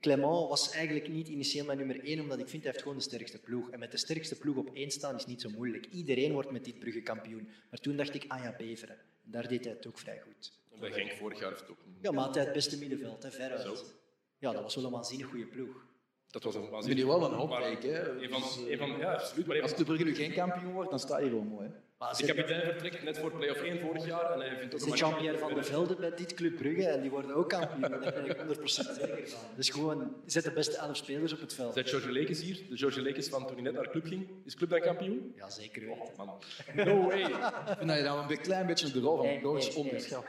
[0.00, 3.04] Clément was eigenlijk niet initieel mijn nummer één, omdat ik vind hij heeft gewoon de
[3.04, 3.70] sterkste ploeg.
[3.70, 5.86] En met de sterkste ploeg op één staan is niet zo moeilijk.
[5.86, 7.48] Iedereen wordt met dit Brugge kampioen.
[7.70, 8.96] Maar toen dacht ik, ah ja, Beveren.
[9.24, 10.52] En daar deed hij het ook vrij goed.
[10.80, 11.78] Bij Genk vorig jaar heeft het ook.
[12.00, 13.94] Ja, maar had hij het beste middenveld, hè, veruit.
[14.38, 15.86] Ja, dat was wel een waanzinnig goede ploeg.
[16.30, 17.04] Dat was een ik waanzinnig.
[17.04, 17.50] ben nu wel een hoop.
[17.50, 18.22] Hè.
[18.22, 19.46] Een van, Dus, eh, een van, ja, absoluut.
[19.46, 21.68] Maar als de Brugge nu geen kampioen wordt, dan sta je gewoon mooi.
[21.68, 21.74] Hè.
[21.98, 24.98] Maar de kapitein vertrekt net voor play-off 1 vorig jaar en hij vindt ook zit
[24.98, 27.80] Jean-Pierre van der Velde bij dit Club Brugge en die worden ook kampioen.
[27.80, 29.40] Daar ben ik 100% zeker van.
[29.56, 31.74] Dus gewoon, zet de beste elf spelers op het veld.
[31.74, 34.28] Zet George Lekes hier, de George Lekes van toen hij net naar de club ging.
[34.44, 35.32] Is club dan kampioen?
[35.36, 36.12] Ja, zeker weten.
[36.16, 36.30] Man.
[36.74, 37.20] No way.
[37.20, 39.72] Ik vind dat je dan een klein beetje de rol van Hey, de coach hey,
[39.72, 39.82] hey.
[39.82, 40.24] onderschat.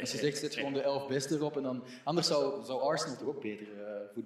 [0.00, 1.84] Als je zegt, zet gewoon de elf beste erop en dan...
[2.04, 4.24] Anders zou, zou Arsenal toch ook beter eh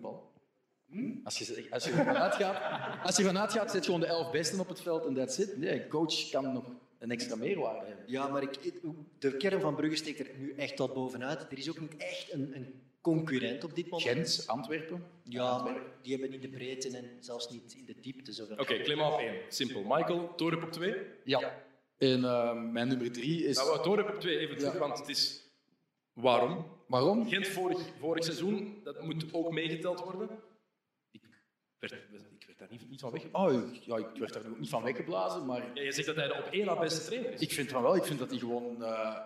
[0.92, 1.20] voetballen?
[1.24, 4.60] Als je, als, je ervan uitgaat, als je ervan uitgaat, zet gewoon de elf besten
[4.60, 5.56] op het veld en that's it.
[5.56, 6.64] Nee, coach kan nog
[6.98, 8.04] een extra meerwaarde hebben.
[8.06, 8.82] Ja, maar ik,
[9.18, 11.40] de kern van Brugge steekt er nu echt tot bovenuit.
[11.50, 14.08] Er is ook niet echt een, een concurrent op dit moment.
[14.08, 15.04] Gent, Antwerpen.
[15.22, 18.56] Ja, maar die hebben niet de breedte en zelfs niet in de diepte zoveel.
[18.56, 19.34] Oké, Clément op 1.
[19.48, 19.82] Simpel.
[19.82, 20.94] Michael, Torp op 2.
[21.24, 21.62] Ja.
[21.98, 23.56] En eh, mijn nummer drie is...
[23.56, 24.78] Nou, Torp op 2, even terug, Ja.
[24.78, 25.50] want het is...
[26.12, 26.66] Waarom?
[26.86, 27.28] Waarom?
[27.28, 30.28] Gent vorig, vorig seizoen, dat moet ook meegeteld worden.
[31.82, 32.02] Ik werd,
[32.38, 33.22] ik werd daar niet, niet van weg.
[33.32, 36.26] Oh, ja, ik werd daar ook niet van weggeblazen, maar Ja, je zegt dat hij
[36.26, 37.40] de op één na beste trainer is.
[37.40, 37.96] ik vind van wel.
[37.96, 39.16] Ik vind dat hij gewoon eh,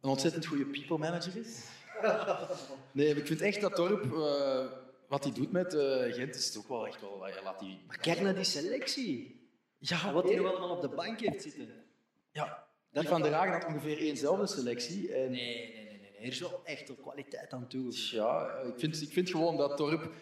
[0.00, 1.64] een ontzettend goede people manager is.
[2.92, 4.66] Nee, ik vind echt dat Torp, eh,
[5.08, 7.22] wat hij doet met eh, Gent, is ook wel echt wel...
[7.22, 7.82] Hij laat die...
[7.86, 9.48] Maar kijk naar die selectie.
[9.78, 11.84] Ja, wat hij nog allemaal op de bank heeft zitten.
[12.32, 15.12] Ja, die Van der Hagen had ongeveer éénzelfde selectie.
[15.12, 16.16] En Nee, nee, nee, nee.
[16.18, 17.92] Er is wel echt wel kwaliteit aan toe.
[17.92, 20.12] ja, ik vind, ik vind gewoon dat Torp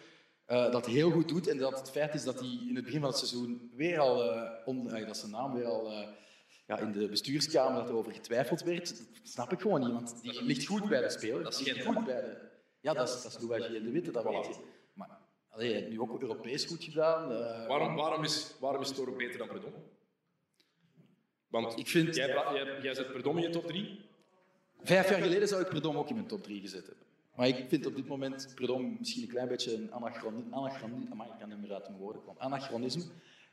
[0.53, 1.47] eh, dat heel goed doet.
[1.47, 4.31] En dat het feit is dat hij in het begin van het seizoen weer al,
[4.31, 6.07] eh, on- eh, dat zijn naam weer al eh,
[6.67, 9.91] ja, in de bestuurskamer dat er over getwijfeld werd, dat snap ik gewoon niet.
[9.93, 11.43] Want die ligt goed bij de speler.
[11.43, 12.37] Dat ligt goed bij de...
[12.79, 14.55] Ja, dat is, dat is de Witte, dat weet je.
[14.93, 15.09] Maar
[15.49, 17.31] allee, hij heeft nu ook Europees goed gedaan.
[17.31, 19.73] eh, Waarom, waarom, is, waarom is Torp beter dan Predom?
[21.47, 23.99] Want Ik vind- jij, jij, jij zet Predom in je top 3.
[24.83, 27.05] Vijf jaar geleden zou ik Predom ook in mijn top 3 gezet hebben.
[27.35, 31.39] Maar ik vind op dit moment Predom misschien een klein beetje een anachronisme, anachronisme ik
[31.39, 33.03] kan niet meer uit mijn woorden komen, anachronisme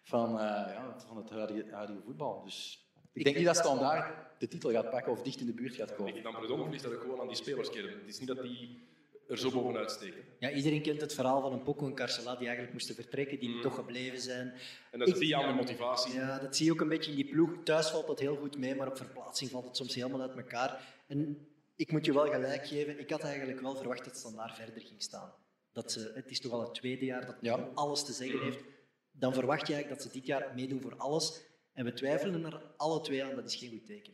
[0.03, 2.43] van, eh, ja, van het huidige, huidige voetbal.
[2.45, 5.75] Dus Ik denk niet dat Standaard de titel gaat pakken of dicht in de buurt
[5.75, 6.13] gaat komen.
[6.13, 7.89] Ligt dan Predom of ligt dat ook gewoon aan die spelerskern?
[7.89, 8.89] Het is niet dat die
[9.29, 10.25] er zo bovenuit steken.
[10.39, 13.49] Ja, iedereen kent het verhaal van een Poco en Carcela die eigenlijk moesten vertrekken, die
[13.49, 13.61] Mm.
[13.61, 14.53] toch gebleven zijn.
[14.91, 16.15] En dat Ik- zie je aan de motivatie.
[16.15, 17.51] Ja, dat zie je ook een beetje in die ploeg.
[17.65, 20.95] Thuis valt dat heel goed mee, maar op verplaatsing valt het soms helemaal uit elkaar.
[21.07, 21.47] En
[21.81, 25.03] ik moet je wel gelijk geven, ik had eigenlijk wel verwacht dat Standaard verder ging
[25.03, 25.33] staan.
[25.73, 27.57] Dat ze, het is toch al het tweede jaar dat Ja.
[27.57, 28.65] men alles te zeggen heeft.
[29.13, 31.41] Dan verwacht je eigenlijk dat ze dit jaar meedoen voor alles.
[31.73, 34.13] En we twijfelen er alle twee aan, dat is geen goed teken.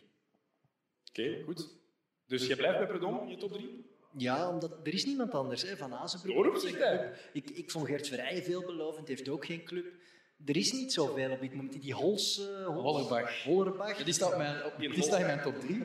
[1.09, 1.69] Oké, goed.
[2.27, 3.85] Dus jij blijft bij Predom in je top 3?
[4.17, 5.63] Ja, omdat er is niemand anders.
[5.63, 5.77] Hè.
[5.77, 6.37] Van Azenbroek.
[6.37, 7.13] Waarom zegt hij?
[7.33, 9.87] Ik, ik vond Gert Verrijen veelbelovend, heeft ook geen club.
[10.45, 11.83] Er is niet zoveel op dit moment.
[11.83, 12.39] Die Hols...
[12.49, 13.43] eh, Hols- Hollerbach.
[13.43, 13.99] Hollerbach.
[13.99, 15.83] Ja, die staat, mijn, op, Die die staat in mijn top 3.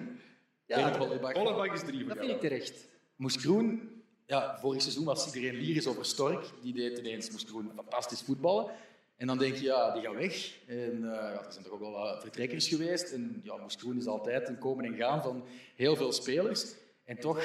[0.76, 0.98] Ja.
[0.98, 2.88] Hollerbach is 3 voor Dat vind ik terecht.
[3.16, 3.90] Moes Groen,
[4.26, 6.46] ja, vorig seizoen was iedereen lyrisch over Stork.
[6.62, 8.72] Die deed ineens Moes Groen fantastisch voetballen.
[9.18, 10.58] En dan denk je, ja, die gaat weg.
[10.68, 13.12] En uh, ja, er zijn toch ook wel wat vertrekkers geweest.
[13.12, 15.44] En ja, Moes Groen is altijd een komen en gaan van
[15.76, 16.74] heel veel spelers.
[17.06, 17.44] En toch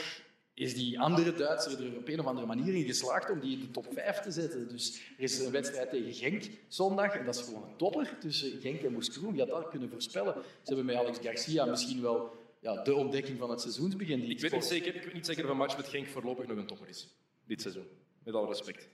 [0.54, 3.60] is die andere Duitser er op een of andere manier in geslaagd om die in
[3.60, 4.68] de top 5 te zetten.
[4.68, 7.14] Dus er is een wedstrijd tegen Genk zondag.
[7.14, 9.32] En dat is gewoon een topper tussen Genk en Moes Groen.
[9.32, 10.34] Wie had dat kunnen voorspellen?
[10.34, 14.30] Ze hebben met Alex Garcia misschien wel ja, de ontdekking van het seizoensbegin.
[14.30, 16.56] Ik weet niet zeker, ik weet niet zeker of een match met Genk voorlopig nog
[16.56, 17.08] een topper is.
[17.44, 17.86] Dit seizoen.
[18.24, 18.88] Met alle respect.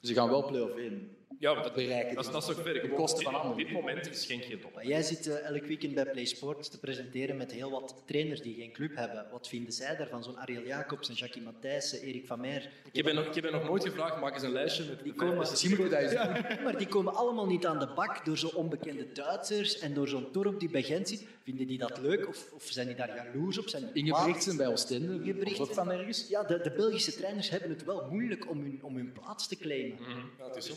[0.00, 1.16] Ze gaan wel play-off 1.
[1.38, 2.14] Ja, dat, Bereiken.
[2.14, 2.80] dat, is- dat is ook ver.
[2.80, 3.64] Ten koste van Op anderen.
[3.64, 4.60] dit moment is Genk geen.
[4.74, 8.40] Maar jij zit eh, elk weekend bij Play Sports te presenteren met heel wat trainers
[8.42, 9.26] die geen club hebben.
[9.30, 10.22] Wat vinden zij daarvan?
[10.24, 12.70] Zo'n Ariel Jacobs, en Jackie Matthijssen, Erik van Meer.
[12.92, 15.18] Ik heb, nog, ik heb nog nooit gevraagd, maak eens een lijstje met Die de
[15.18, 16.60] komen- Misschien dat.
[16.64, 20.30] Maar die komen allemaal niet aan de bak door zo'n onbekende Duitsers en door zo'n
[20.30, 21.26] Torp die bij Gent zit.
[21.42, 23.68] Vinden die dat leuk of, of zijn die daar jaloers op?
[23.68, 24.24] Zijn die Inge kwaad?
[24.26, 25.12] Berichtsen bij Oostende.
[25.12, 25.64] Inge Berichtsen.
[25.68, 26.28] Of van ergens.
[26.28, 29.56] Ja, de, de Belgische trainers hebben het wel moeilijk om hun, om hun plaats te
[29.56, 29.96] claimen.
[30.38, 30.72] Ja, het is zo.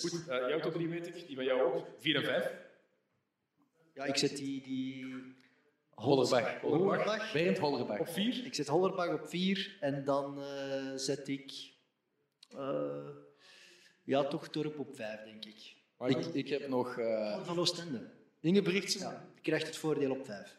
[0.00, 1.86] Goed, eh, jouw top 3 weet ik, die van jou ook.
[1.98, 2.52] 4 en 5.
[3.94, 4.62] Ja, ik zet die...
[4.62, 5.38] die...
[5.94, 6.60] Hollerbach.
[6.60, 7.32] Hollerbach.
[7.32, 7.98] Berend Hollerbach.
[7.98, 8.44] Op 4.
[8.44, 11.72] Ik zet Hollerbach op 4 en dan eh, zet ik...
[12.56, 13.08] eh,
[14.04, 15.74] ja, toch Torp op 5, denk ik.
[16.06, 18.10] Ik, ik heb nog eh Van Oostende.
[18.40, 19.00] Inge Berichtsen.
[19.00, 20.58] Ja, die krijgt het voordeel op 5.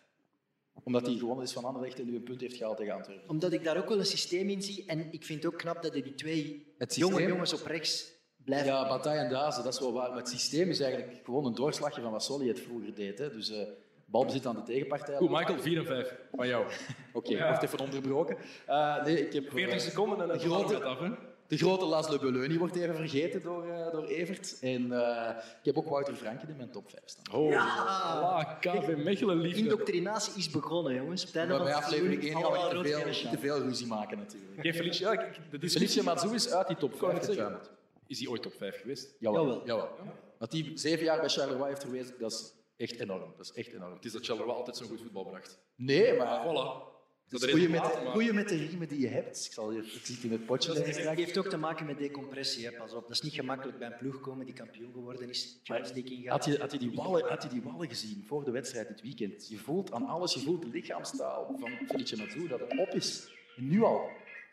[0.83, 3.29] Omdat hij gewonnen is van Anderlecht en nu een punt heeft gehaald tegen Antwerpen.
[3.29, 4.85] Omdat ik daar ook wel een systeem in zie.
[4.85, 7.29] En ik vind het ook knap dat hij die twee Het jonge systeem?
[7.31, 8.11] jongens op rechts
[8.45, 8.65] blijft.
[8.65, 10.09] Ja, Bataille en Dazen, dat is wel waar.
[10.09, 13.17] Maar het systeem is eigenlijk gewoon een doorslagje van wat Solly het vroeger deed.
[13.19, 13.29] Hè.
[13.31, 13.67] Dus eh
[14.05, 15.15] balbezit aan de tegenpartij.
[15.17, 16.65] Goed, Michael, 4 en 5 van jou.
[17.13, 18.37] Oké, ik word even onderbroken.
[18.65, 20.99] Eh, nee, ik heb, 40 eh, seconden en dan grote- gaat af.
[20.99, 21.09] Hè?
[21.47, 24.57] De grote Laszlo Beleuni wordt even vergeten door, eh, door Evert.
[24.61, 27.35] En eh, ik heb ook Wouter Franken in mijn top 5 staan.
[27.35, 28.57] Oh, Ja.
[28.59, 29.59] KV Mechelen liefde.
[29.59, 31.21] Indoctrinatie is begonnen, jongens.
[31.23, 34.75] Het bij het aflevering seizoen 1 gaan we te veel, te veel ruzie maken natuurlijk.
[34.75, 37.43] Felicia, ja, ik- de discussie Felicia Mazou is uit die top kan 5 het zeggen.
[37.43, 37.79] getuimeld.
[38.11, 39.15] Is hij ooit top 5 geweest?
[39.19, 39.45] Jawel.
[39.45, 39.65] Jawel.
[39.65, 39.89] Jawel.
[40.37, 43.33] Wat hij zeven jaar bij Charleroi heeft geweest, dat is echt enorm.
[43.37, 43.93] Dat is echt enorm.
[43.93, 45.59] Het is dat Charleroi altijd zo'n goed voetbal bracht.
[45.75, 46.45] Nee, maar...
[46.45, 46.89] Voilà.
[47.23, 49.45] Het Dat er goeie met, goeie met de riemen die je hebt.
[49.45, 50.75] Ik, zal je, ik zit hier met potjes.
[50.75, 52.65] Dat heeft ook te maken met decompressie.
[52.65, 52.71] Hè.
[52.71, 55.59] Pas op, dat is niet gemakkelijk bij een ploeg komen die kampioen geworden is.
[55.63, 56.31] Champions League ingaan.
[56.31, 59.01] Had je, had, je die wallen, had je die wallen gezien voor de wedstrijd dit
[59.01, 59.47] weekend?
[59.47, 63.31] Je voelt aan alles, je voelt de lichaamstaal van Felice Mazou dat het op is.
[63.55, 64.09] En nu al.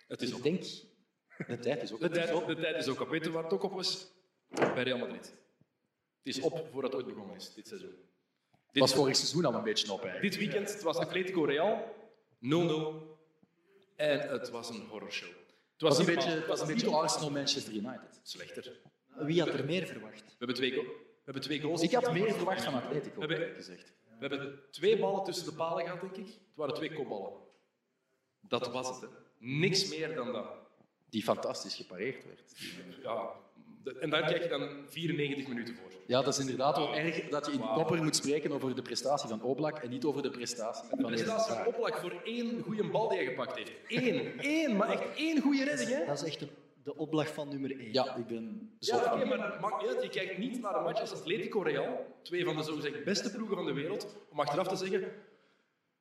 [0.08, 0.44] Het is Dus op.
[0.44, 0.64] ik denk,
[1.46, 2.12] de tijd is ook De op.
[2.12, 3.08] tijd, de tijd is ook op.
[3.08, 4.12] Weet je waar het ook op was?
[4.48, 5.26] Bij Real Madrid.
[6.22, 7.94] Het is op voordat het ooit begonnen is, dit seizoen.
[8.72, 10.32] Dit, was vorig seizoen al een beetje op eigenlijk.
[10.32, 11.94] dit weekend het was Atletico Real
[12.40, 12.46] 0-0
[13.96, 15.28] en het was een horrorshow.
[15.28, 16.90] Het Het was een beetje, het was een beetje.
[16.90, 18.20] Arsenal Manchester United.
[18.22, 18.80] Slechter.
[19.06, 20.24] Wie had er meer verwacht?
[20.24, 21.82] We hebben twee, we hebben twee goals.
[21.82, 23.92] Ik had meer verwacht van Atletico, We hebben- gezegd.
[24.18, 26.26] We hebben twee ballen tussen de palen gehad, denk ik.
[26.26, 27.32] Het waren twee kopballen.
[28.40, 29.00] Dat was het.
[29.00, 29.06] Hè.
[29.38, 30.46] Niks meer dan dat.
[31.10, 32.42] Die fantastisch gepareerd werd.
[33.02, 33.30] Ja,
[34.00, 35.92] en daar krijg je dan 94 minuten voor.
[36.06, 39.28] Ja, dat is inderdaad wel erg dat je in kopper moet spreken over de prestatie
[39.28, 42.84] van Oblak en niet over de prestatie van De prestatie van Oplak voor één goede
[42.84, 43.72] bal die hij gepakt heeft.
[43.88, 45.88] Eén, één, maar echt één goede redding.
[45.88, 46.04] Hè?
[46.06, 46.48] Dat is echt de,
[46.84, 47.92] de oplag van nummer 1.
[47.92, 50.02] Ja, ik ben zot Ja, oké, maar het maakt niet uit.
[50.02, 53.56] Je kijkt niet naar een match als Atletico Real, twee van de zogezegd beste ploegen
[53.56, 55.12] van de wereld, om achteraf te zeggen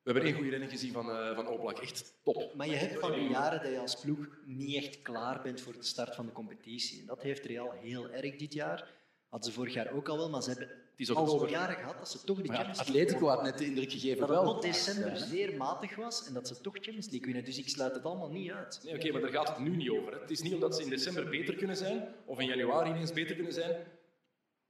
[0.07, 1.79] we hebben één goede redding gezien van, eh van Oblak.
[1.79, 2.53] Echt top.
[2.55, 5.73] Maar je hebt van die jaren dat je als ploeg niet echt klaar bent voor
[5.73, 6.99] de start van de competitie.
[6.99, 8.89] En dat heeft Real heel erg dit jaar.
[9.29, 11.49] Hadden ze vorig jaar ook al wel, maar ze hebben is ook al over.
[11.49, 14.29] jaren gehad dat ze toch ja, Champions League Atletico had net de indruk gegeven dat
[14.29, 14.53] het wel.
[14.53, 15.25] tot december Ja, hè.
[15.25, 17.45] zeer matig was en dat ze toch Champions League winnen.
[17.45, 18.79] Dus ik sluit het allemaal niet uit.
[18.83, 20.13] Nee, oké, maar daar gaat het nu niet over.
[20.13, 20.19] Hè.
[20.19, 23.35] Het is niet omdat ze in december beter kunnen zijn, of in januari ineens beter
[23.35, 23.85] kunnen zijn,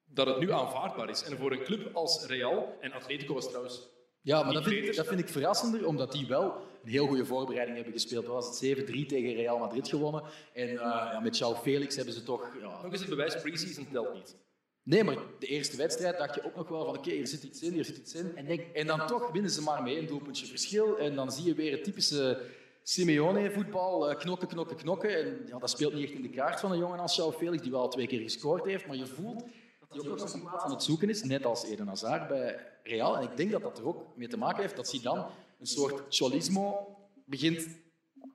[0.06, 1.23] dat het nu aanvaardbaar is.
[1.23, 3.88] En voor een club als Real, en Atletico was trouwens
[4.28, 7.76] Ja, maar dat vind, dat vind ik verrassender, omdat die wel een heel goede voorbereiding
[7.76, 8.26] hebben gespeeld.
[8.26, 10.24] Dat was het 7-3 tegen Real Madrid gewonnen.
[10.54, 12.52] En eh, ja, met João Felix hebben ze toch...
[12.62, 14.36] Ja, nog eens het bewijs, pre-season telt niet.
[14.84, 17.62] Nee, maar de eerste wedstrijd dacht je ook nog wel van oké, hier zit iets
[17.62, 18.36] in, hier zit iets in.
[18.36, 20.98] En, denk, En dan toch winnen ze maar met één doelpuntje verschil.
[20.98, 22.42] En dan zie je weer het typische
[22.84, 24.10] Simeone-voetbal.
[24.10, 25.18] eh, Knokken, knokken, knokken.
[25.18, 27.62] En ja, dat speelt niet echt in de kaart van een jongen als João Felix,
[27.62, 28.88] die wel al twee keer gescoord heeft.
[28.88, 29.44] Maar je voelt
[29.80, 32.76] dat hij ook nog zijn plaats aan het zoeken is, net als Eden Hazard bij
[32.88, 33.17] Real.
[33.17, 35.26] En ik denk dat dat er ook mee te maken heeft dat hij dan
[35.60, 36.95] een soort cholismo
[37.26, 37.67] begint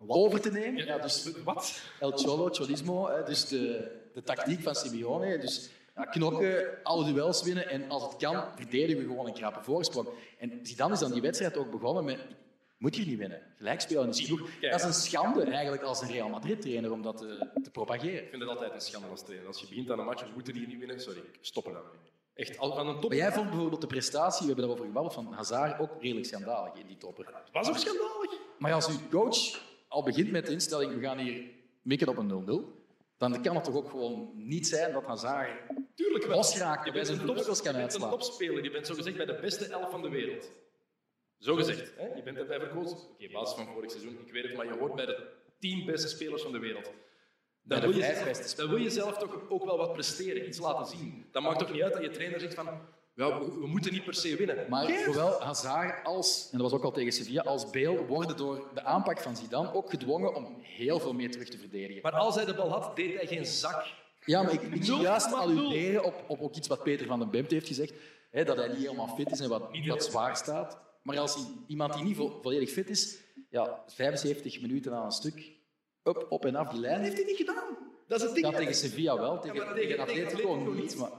[0.06, 0.84] over te nemen.
[0.84, 1.82] Ja, dus Wat?
[2.00, 5.38] El Cholo, Cholismo, dus de, de tactiek van Simeone.
[5.38, 9.62] Dus ja, knokken, alle duels winnen en als het kan, verdedigen we gewoon een krappe
[9.62, 10.08] voorsprong.
[10.38, 12.18] En Zidane is dan die wedstrijd ook begonnen met
[12.82, 13.42] moet je niet winnen.
[13.56, 14.50] Gelijk spelen is genoeg.
[14.60, 18.22] Dat is een schande eigenlijk als een Real Madrid-trainer om dat te, te propageren.
[18.22, 19.46] Ik vind het altijd een schande als trainer.
[19.46, 21.00] Als je begint aan een match, we moeten die niet winnen.
[21.00, 21.98] Sorry, ik stop er daarmee.
[22.34, 23.08] Echt, al van een top.
[23.10, 26.74] Maar jij vond bijvoorbeeld de prestatie, we hebben daarover gebabbeld, van Hazard ook redelijk schandalig
[26.74, 27.26] in die topper.
[27.26, 28.38] Het was ook schandalig.
[28.58, 31.44] Maar als uw coach al begint met de instelling, we gaan hier
[31.82, 32.80] mikken op een 0-0,
[33.18, 35.50] dan kan het toch ook gewoon niet zijn dat Hazard
[35.94, 36.36] Tuurlijk wel.
[36.36, 38.20] losgeraakt Je bij zijn een top- vleugels kan Je bent een uitslaan.
[38.20, 38.64] topspeler.
[38.64, 40.50] Je bent zogezegd bij de beste elf van de wereld.
[41.38, 41.92] Zo gezegd.
[41.96, 42.06] Hè?
[42.14, 42.98] Je bent erbij verkozen.
[42.98, 44.18] Oké, basis van vorig seizoen.
[44.26, 45.26] Ik weet het, maar je hoort bij de
[45.58, 46.92] tien beste spelers van de wereld.
[47.64, 50.58] Dan wil, je zelf, beste dan wil je zelf toch ook wel wat presteren, iets
[50.58, 51.24] laten zien.
[51.32, 52.66] Dat maakt toch niet uit dat je trainer zegt van
[53.14, 54.66] ja, we, we moeten niet per se winnen.
[54.68, 58.68] Maar zowel Hazard als, en dat was ook al tegen Sevilla, als Bale worden door
[58.74, 62.02] de aanpak van Zidane ook gedwongen om heel veel meer terug te verdedigen.
[62.02, 63.86] Maar als hij de bal had, deed hij geen zak.
[64.24, 67.18] Ja, maar ik ik Nul wil juist alluderen op, op ook iets wat Peter van
[67.18, 67.92] den Bemt heeft gezegd,
[68.30, 70.78] hè, dat hij niet helemaal fit is en wat, wat zwaar staat.
[71.02, 73.18] Maar als iemand die niet vo- volledig fit is,
[73.50, 75.50] ja, 75 minuten aan een stuk,
[76.04, 77.76] op, op en af die lijn, heeft hij niet gedaan.
[78.08, 78.46] Dat is het ding.
[78.46, 80.96] Dat tegen Sevilla wel, tegen, maar tegen- Atletico niet.
[80.96, 81.10] Maar,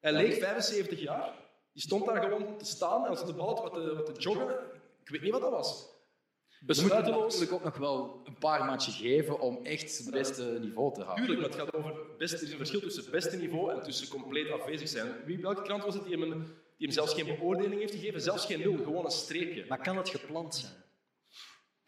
[0.00, 1.32] Hij leek 75 jaar.
[1.72, 4.48] Die stond daar gewoon te staan en als de bal wat te, wat te joggen.
[5.04, 5.86] Ik weet niet wat dat was.
[6.48, 7.32] we moeten Besluiteloos.
[7.32, 11.16] natuurlijk ook nog wel een paar matchen geven om echt het beste niveau te halen.
[11.16, 13.82] Tuurlijk, maar het gaat over best, er is een verschil tussen het beste niveau en
[13.82, 15.12] tussen compleet afwezig zijn.
[15.24, 16.42] Wie, welke krant was het die hem, een-
[16.76, 18.20] die hem zelfs geen beoordeling heeft gegeven?
[18.20, 19.64] Zelfs geen nul, gewoon een streepje.
[19.68, 20.72] Maar kan het gepland zijn?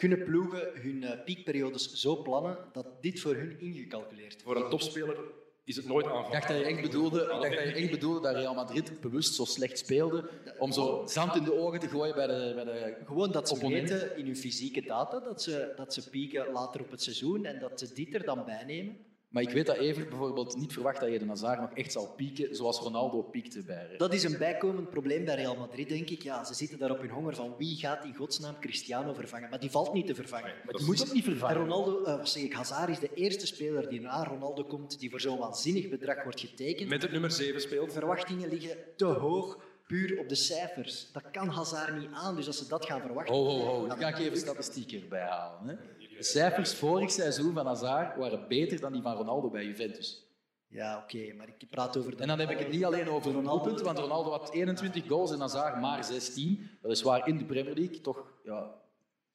[0.00, 4.58] Kunnen ploegen hun eh, piekperiodes zo plannen dat dit voor hun ingecalculeerd wordt?
[4.58, 5.16] Voor een topspeler
[5.64, 6.32] is het nooit Ik aanval.
[6.32, 9.34] dacht dat je echt bedoelde, ik dacht dat, je echt bedoelde dat Real Madrid bewust
[9.34, 12.96] zo slecht speelde om zo zand in de ogen te gooien bij de, bij de
[13.06, 13.88] Gewoon dat ze opponent.
[13.90, 17.58] weten in hun fysieke data dat ze, dat ze pieken later op het seizoen en
[17.58, 18.96] dat ze dit er dan bij nemen.
[19.30, 22.12] Maar ik weet dat Evert bijvoorbeeld niet verwacht dat je de Hazard nog echt zal
[22.16, 23.94] pieken zoals Ronaldo piekte bij.
[23.96, 26.22] Dat is een bijkomend probleem bij Real Madrid, denk ik.
[26.22, 29.50] Ja, ze zitten daar op hun honger van wie gaat in godsnaam Cristiano vervangen.
[29.50, 30.54] Maar die valt niet te vervangen.
[30.64, 31.56] Maar die moet ook niet En vervangen.
[31.56, 35.10] Ronaldo, eh, wat zeg ik, Hazard is de eerste speler die na Ronaldo komt, die
[35.10, 36.88] voor zo'n waanzinnig bedrag wordt getekend.
[36.88, 37.92] Met het nummer 7 speelt.
[37.92, 41.08] Verwachtingen liggen te hoog, puur op de cijfers.
[41.12, 43.34] Dat kan Hazard niet aan, dus als ze dat gaan verwachten...
[43.34, 43.86] Ho, ho, ho.
[43.86, 45.68] Dan ga ik even statistieken erbij halen.
[45.68, 45.99] Hè.
[46.20, 50.26] De cijfers vorig seizoen van Hazard waren beter dan die van Ronaldo bij Juventus.
[50.68, 52.16] Ja, oké, maar ik praat over...
[52.16, 52.22] De...
[52.22, 55.40] En dan heb ik het niet alleen over doelpunten, want Ronaldo had 21 goals en
[55.40, 56.70] Hazard maar 16.
[56.80, 58.74] Weliswaar in de Premier League, toch ja,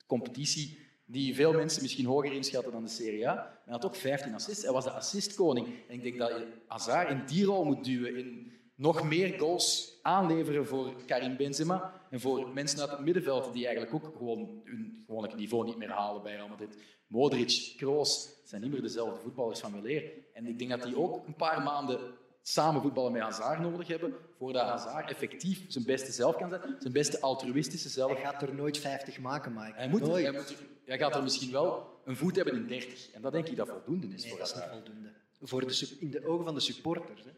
[0.07, 3.33] competitie die veel mensen misschien hoger inschatten dan de Serie A.
[3.33, 4.63] Maar hij had ook 15 assists.
[4.63, 5.67] Hij was de assistkoning.
[5.87, 9.99] En ik denk dat je Hazard in die rol moet duwen, in nog meer goals
[10.01, 15.03] aanleveren voor Karim Benzema en voor mensen uit het middenveld die eigenlijk ook gewoon hun
[15.05, 16.77] gewone niveau niet meer halen bij Real Madrid.
[17.07, 20.11] Modric, Kroos, zijn niet meer dezelfde voetballers van weleer.
[20.33, 21.99] En ik denk dat die ook een paar maanden
[22.41, 26.93] samen voetballen met Hazard nodig hebben, voordat Hazard effectief zijn beste zelf kan zijn, zijn
[26.93, 28.11] beste altruïstische zelf.
[28.11, 29.73] Hij gaat er nooit 50 maken, Mike.
[29.75, 30.23] Hij, moet, nooit.
[30.23, 33.11] hij, moet hij gaat er misschien wel een voet hebben in 30.
[33.11, 35.11] En dat denk ik dat voldoende is Nee, voor dat is niet voldoende.
[35.41, 37.31] Voor de, in de ogen van de supporters hè,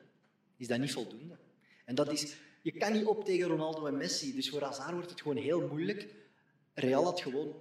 [0.57, 1.37] is dat niet voldoende.
[1.85, 5.09] En dat is, je kan niet op tegen Ronaldo en Messi, dus voor Hazard wordt
[5.09, 6.07] het gewoon heel moeilijk.
[6.73, 7.55] Real had gewoon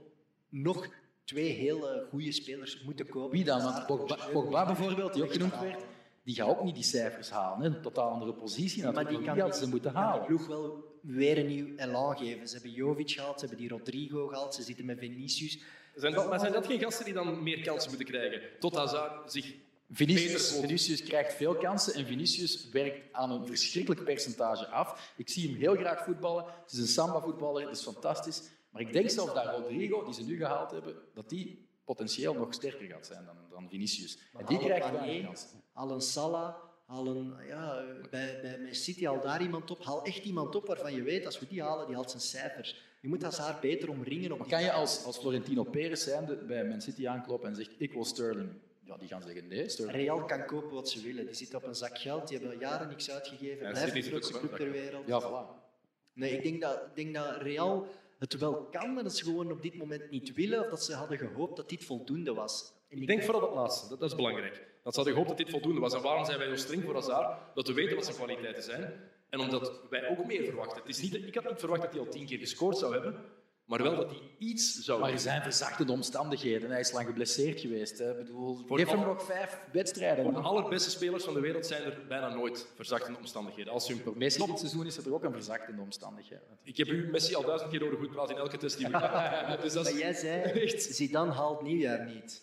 [0.49, 0.89] nog
[1.25, 3.31] twee hele goede spelers moeten kopen.
[3.31, 3.63] Wie dan?
[3.63, 3.87] Want
[4.33, 5.85] Pogba, bijvoorbeeld, die ook genoemd werd,
[6.23, 7.61] die gaat ook niet die cijfers halen.
[7.61, 7.77] Hè.
[7.77, 8.83] Een totaal andere positie.
[8.83, 10.27] Maar die kan, die ze moeten kan de halen.
[10.27, 12.49] ploeg wel weer een nieuw elan geven.
[12.49, 15.59] Ze hebben Jovic gehaald, ze hebben die Rodrigo gehaald, ze zitten met Vinicius.
[15.95, 18.41] Zijn dat, maar zijn dat geen gasten die dan meer kansen moeten krijgen?
[18.59, 19.55] Tot Hazard zich
[19.91, 20.59] Vinicius?
[20.61, 25.13] Vinicius krijgt veel kansen en Vinicius werkt aan een verschrikkelijk percentage af.
[25.17, 26.45] Ik zie hem heel graag voetballen.
[26.63, 28.43] Het is een samba-voetballer, dat is fantastisch.
[28.71, 32.55] Maar ik denk zelfs dat Rodrigo, die ze nu gehaald hebben, dat die potentieel nog
[32.55, 34.19] sterker gaat zijn dan, dan Vinicius.
[34.39, 35.63] En die krijgt weinig kansen.
[35.73, 36.55] Haal een Salah,
[36.87, 39.85] haal een, ja, bij, bij Man City haal daar iemand op.
[39.85, 42.85] Haal echt iemand op waarvan je weet, als we die halen, die haalt zijn cijfers.
[43.01, 44.33] Je moet Hazard beter omringen.
[44.33, 47.71] Op Maar kan je als, als Florentino Perez zijnde bij Man City aankloppen en zegt
[47.79, 48.51] ik wil Sterling?
[48.87, 49.67] Ja, die gaan zeggen nee.
[49.87, 51.27] Real kan kopen wat ze willen.
[51.27, 53.69] Die zitten op een zak geld, die hebben jaren niks uitgegeven.
[53.69, 55.07] Ja, City de zit grootste club ter wereld.
[55.07, 55.65] Ja, voilà.
[56.13, 57.87] Nee, ik denk, dat, ik denk dat Real
[58.19, 60.61] het wel kan, maar dat ze gewoon op dit moment niet willen.
[60.61, 62.73] Of dat ze hadden gehoopt dat dit voldoende was.
[62.89, 64.55] En Ik denk vooral dat laatste, dat, dat is belangrijk.
[64.83, 65.95] Dan hadden gehoopt dat dit voldoende was.
[65.95, 67.39] En waarom zijn wij zo streng voor Hazard?
[67.55, 68.93] Dat we weten wat zijn kwaliteiten zijn.
[69.29, 70.83] En omdat wij ook meer verwachten.
[70.83, 73.25] Het is niet, ik had niet verwacht dat hij al tien keer gescoord zou hebben.
[73.67, 76.71] Maar wel dat hij iets zou Maar er zijn verzachtende omstandigheden.
[76.71, 77.99] Hij is lang geblesseerd geweest.
[77.99, 78.11] Hè.
[78.11, 80.25] Ik bedoel, Voor geef hem nog vijf wedstrijden.
[80.25, 83.73] Voor de allerbeste spelers van de wereld zijn er bijna nooit verzachtende omstandigheden.
[83.73, 86.43] Als je hem Voor Messi dit seizoen is er ook een verzachtende omstandigheid.
[86.63, 88.93] Ik heb u Messi al duizend keer horen goed praten in elke test die we
[89.63, 90.83] Dus dat Maar is jij zei, echt...
[90.83, 92.43] Zidane haalt nieuwjaar niet.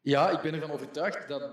[0.00, 1.50] Ja, ik ben ervan overtuigd dat,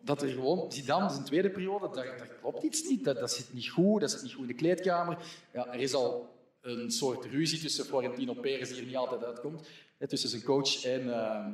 [0.00, 0.72] dat er gewoon...
[0.72, 3.04] Zidane, zijn tweede periode, daar, daar klopt iets niet.
[3.04, 5.18] Dat, dat zit niet goed, dat zit niet goed in de kleedkamer.
[5.52, 6.36] Ja, er is al
[6.76, 9.68] een soort ruzie tussen Florentino Perez die er niet altijd uitkomt.
[10.06, 11.46] Tussen zijn coach en, eh,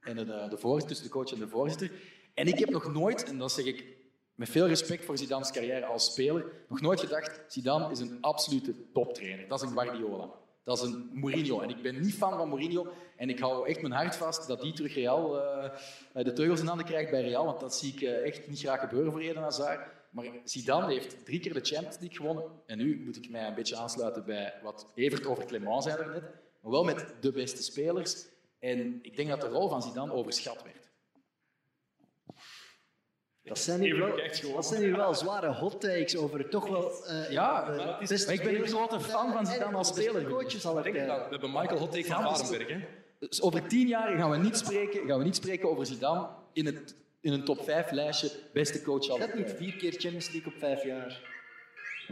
[0.00, 1.90] en de, de voorzitter, tussen de coach en de voorzitter.
[2.34, 3.84] En ik heb nog nooit, en dat zeg ik
[4.34, 8.74] met veel respect voor Zidane's carrière als speler, nog nooit gedacht, Zidane is een absolute
[8.92, 9.48] toptrainer.
[9.48, 10.30] Dat is een Guardiola.
[10.64, 11.60] Dat is een Mourinho.
[11.60, 12.92] En ik ben niet fan van Mourinho.
[13.16, 16.66] En ik hou echt mijn hart vast dat die terug Real, eh, de teugels in
[16.66, 17.44] handen krijgt bij Real.
[17.44, 19.99] Want dat zie ik eh, echt niet graag gebeuren voor Eden Hazard.
[20.10, 22.44] Maar Zidane heeft drie keer de Champions League gewonnen.
[22.66, 26.08] En nu moet ik mij een beetje aansluiten bij wat Evert over Clement zei er
[26.10, 26.22] net.
[26.60, 28.26] Maar wel met de beste spelers.
[28.58, 30.88] En ik denk dat de rol van Zidane overschat werd.
[33.42, 34.54] Dat zijn hier wel, kijkt gewoon.
[34.54, 37.04] dat zijn hier wel zware hot takes over toch wel...
[37.04, 40.24] eh, Ja, de maar is- ik ben een grote fan van Zidane als speler.
[40.28, 40.90] Coaches al we
[41.30, 42.68] hebben Michael van dat is Varenberg.
[42.68, 42.86] Hè?
[43.18, 46.66] Dus over tien jaar gaan we niet spreken, gaan we niet spreken over Zidane in,
[46.66, 49.18] het, in een top 5 lijstje beste coach al.
[49.18, 51.39] hebt niet vier keer Champions League op vijf jaar.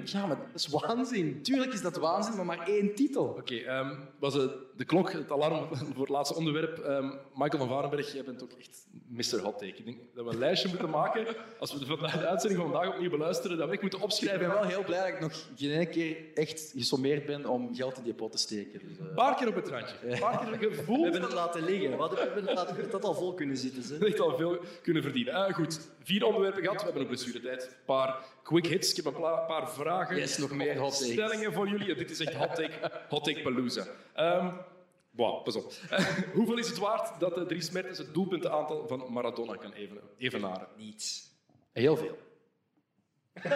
[0.05, 1.42] Ja, maar Dat is waanzin.
[1.42, 3.24] Tuurlijk is dat waanzin, maar maar één titel.
[3.24, 4.32] Oké, ehm, was
[4.76, 6.78] de klok, het alarm voor het laatste onderwerp.
[6.78, 9.40] Ehm, Michael van Varenberg, jij bent ook echt Mr.
[9.40, 9.76] Hot Take.
[9.76, 11.26] Ik denk dat we een lijstje moeten maken.
[11.59, 14.46] Als we de, de uitzending van vandaag opnieuw beluisteren, dat we echt moeten Ik opschrijven.
[14.46, 17.96] ben wel heel blij dat ik nog geen ene keer echt gesommeerd ben om geld
[17.96, 18.80] in die pot te steken.
[18.88, 19.96] Dus, eh, Een paar keer op het randje.
[20.05, 21.90] Een paar keer We gevoeld hebben het laten liggen.
[21.90, 23.82] We we hebben het laten, we dat al vol kunnen zitten.
[23.82, 23.96] Ze.
[23.99, 25.34] echt al veel kunnen verdienen.
[25.34, 26.79] Ah, goed, vier onderwerpen gehad.
[26.79, 27.67] We hebben ook blessuretijd.
[27.67, 28.91] Een paar quick hits.
[28.91, 30.17] Ik heb een paar vragen.
[30.17, 31.13] Yes, nog meer hot takes.
[31.13, 31.95] Stellingen voor jullie.
[31.95, 33.87] Dit is echt hot take, hot take palooza.
[34.15, 34.51] Ehm
[35.11, 35.73] wow, pas op.
[36.37, 40.69] hoeveel is het waard dat de Dries Mertens het doelpuntenaantal van Maradona kan even, evenaren?
[40.77, 41.31] Niets.
[41.73, 42.19] heel veel.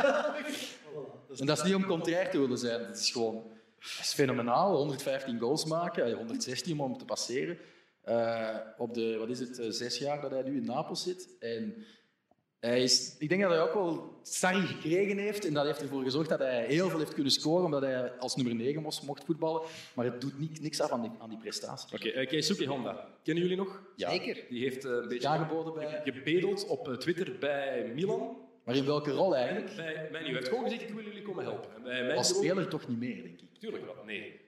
[1.39, 2.85] En dat is niet om contrair te willen zijn.
[2.85, 3.35] Het is gewoon
[3.79, 4.77] dat is fenomenaal.
[4.77, 7.59] 115 goals maken, eh, 116 om hem te passeren.
[8.03, 11.29] Eh, op de, wat is het, eh, zes jaar dat hij nu in Napels zit.
[11.39, 11.85] En
[12.69, 15.45] hij is, ik denk dat hij ook wel Sarri gekregen heeft.
[15.47, 18.37] En dat heeft ervoor gezorgd dat hij heel veel heeft kunnen scoren, omdat hij als
[18.37, 19.63] nummer 9 mocht, mocht voetballen.
[19.95, 21.97] Maar het doet niet, niks af aan die, aan die prestatie.
[21.99, 23.09] Oké, okay, Keisuke Honda.
[23.23, 23.83] Kennen jullie nog?
[23.97, 24.11] Ja.
[24.11, 24.45] Zeker.
[24.49, 26.01] Die heeft eh, een beetje Aangeboden bij...
[26.05, 28.37] gebedeld op eh, Twitter bij Milan.
[28.65, 29.77] Maar in welke rol eigenlijk?
[29.77, 30.09] Bij.
[30.13, 31.71] Hij heeft gewoon gezegd, ik wil jullie komen helpen.
[31.75, 33.49] En bij Als ook- speler toch niet meer, denk ik.
[33.59, 34.05] Tuurlijk wel.
[34.05, 34.41] Nee.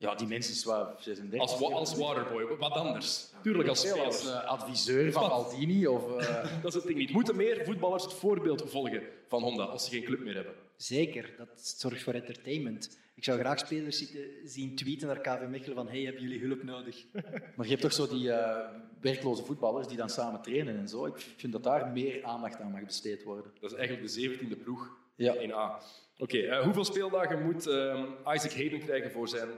[0.00, 1.40] Ja, die mensen is wel 36.
[1.40, 3.26] Als, wa- als waterboy, wat anders.
[3.42, 4.04] Tuurlijk als speler.
[4.04, 5.30] als eh, adviseur van Wat?
[5.30, 6.16] Maldini of...
[6.16, 7.10] eh, Dat is het ding niet.
[7.10, 10.54] Moeten meer voetballers het voorbeeld volgen van Honda als ze geen club meer hebben?
[10.76, 12.98] Zeker, dat zorgt voor entertainment.
[13.14, 16.62] Ik zou graag spelers zitten, zien tweeten naar KV Mechelen van hey, hebben jullie hulp
[16.62, 17.04] nodig?
[17.56, 18.68] Maar je hebt toch zo die eh,
[19.00, 21.06] werkloze voetballers die dan samen trainen en zo.
[21.06, 23.52] Ik vind dat daar meer aandacht aan mag besteed worden.
[23.60, 25.34] Dat is eigenlijk de 17e ploeg Ja.
[25.34, 25.80] in A.
[26.18, 29.48] Oké, hoeveel speeldagen moet ehm, Isaac Hayden krijgen voor zijn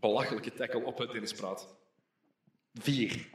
[0.00, 1.76] belachelijke tackle op het tennispraat?
[2.74, 3.28] Vier.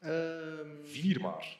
[0.00, 1.56] Ehm, Vier maar.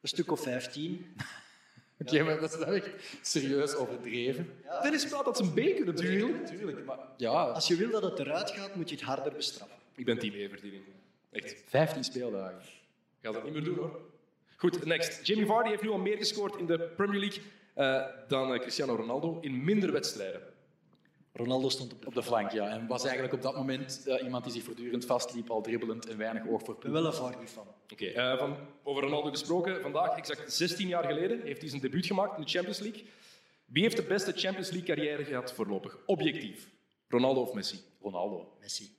[0.00, 1.16] een stuk of 15.
[2.00, 2.90] Oké, maar dat is dan echt
[3.22, 4.62] serieus overdreven.
[4.82, 6.18] Tennispraat had zijn B kunnen brengen.
[6.18, 6.84] Tuurlijk, tuurlijk.
[6.84, 9.76] Maar ja, Als je wil dat het eruit gaat, moet je het harder bestraffen.
[9.94, 10.84] Ik ben team Evert hierin.
[11.30, 11.62] Echt.
[11.66, 12.58] 15 speeldagen.
[12.58, 12.64] Ik
[13.20, 14.00] ga dat niet meer doen hoor.
[14.56, 15.26] Goed, next.
[15.26, 17.42] Jamie Vardy heeft nu al meer gescoord in de Premier League
[17.74, 20.42] eh, dan eh, Cristiano Ronaldo in minder wedstrijden.
[21.32, 22.06] Ronaldo stond op de...
[22.06, 22.68] Op de flank, ja.
[22.68, 26.16] En was eigenlijk op dat moment eh, iemand die zich voortdurend vastliep, al dribbelend en
[26.16, 27.66] weinig oog voor wel een Vardy van.
[27.92, 29.80] Oké, eh, van over Ronaldo gesproken.
[29.80, 33.04] Vandaag, exact 16 jaar geleden, heeft hij zijn debuut gemaakt in de Champions League.
[33.64, 35.98] Wie heeft de beste Champions League carrière gehad voorlopig?
[36.06, 36.68] Objectief.
[37.08, 37.78] Ronaldo of Messi?
[38.00, 38.56] Ronaldo.
[38.60, 38.90] Messi.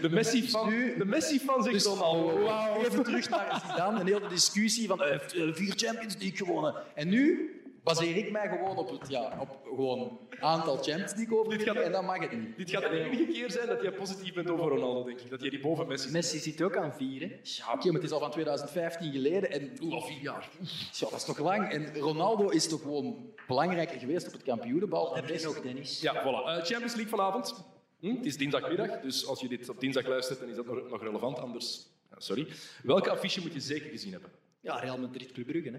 [0.00, 2.38] De Messi van, de Messi van zegt Dus Ronaldo.
[2.38, 2.84] Wauw.
[2.84, 5.18] even terug naar Zidane, een hele discussie van eh,
[5.52, 6.74] vier Champions League gewonnen.
[6.94, 7.52] En nu
[7.94, 11.76] baseer ik mij gewoon op het ja, op gewoon aantal Champions League over Dit gaat-
[11.76, 12.56] en dan mag het niet.
[12.56, 15.30] Dit gaat de enige keer zijn dat jij positief bent over Ronaldo, denk ik.
[15.30, 16.10] Dat jij die boven Messi.
[16.10, 17.26] Messi zit ook aan vier, hè?
[17.42, 20.48] Ja, oké, maar het is al van 2015 geleden en Oeh, al vier jaar.
[20.92, 21.70] ja, dat is nog lang.
[21.72, 25.14] En Ronaldo is toch gewoon belangrijker geweest op het kampioenenbal.
[25.14, 26.00] Heb je nog, Dennis?
[26.00, 26.46] Ja, voilà.
[26.46, 27.64] Eh, Champions League vanavond.
[28.00, 30.88] Hm, het is dinsdagmiddag, dus als je dit op dinsdag luistert, dan is dat nog,
[30.88, 31.38] nog relevant.
[31.38, 32.46] Anders, ja, sorry.
[32.82, 34.30] Welke affiche moet je zeker gezien hebben?
[34.60, 35.78] Ja, Real Madrid Club Brugge, hè?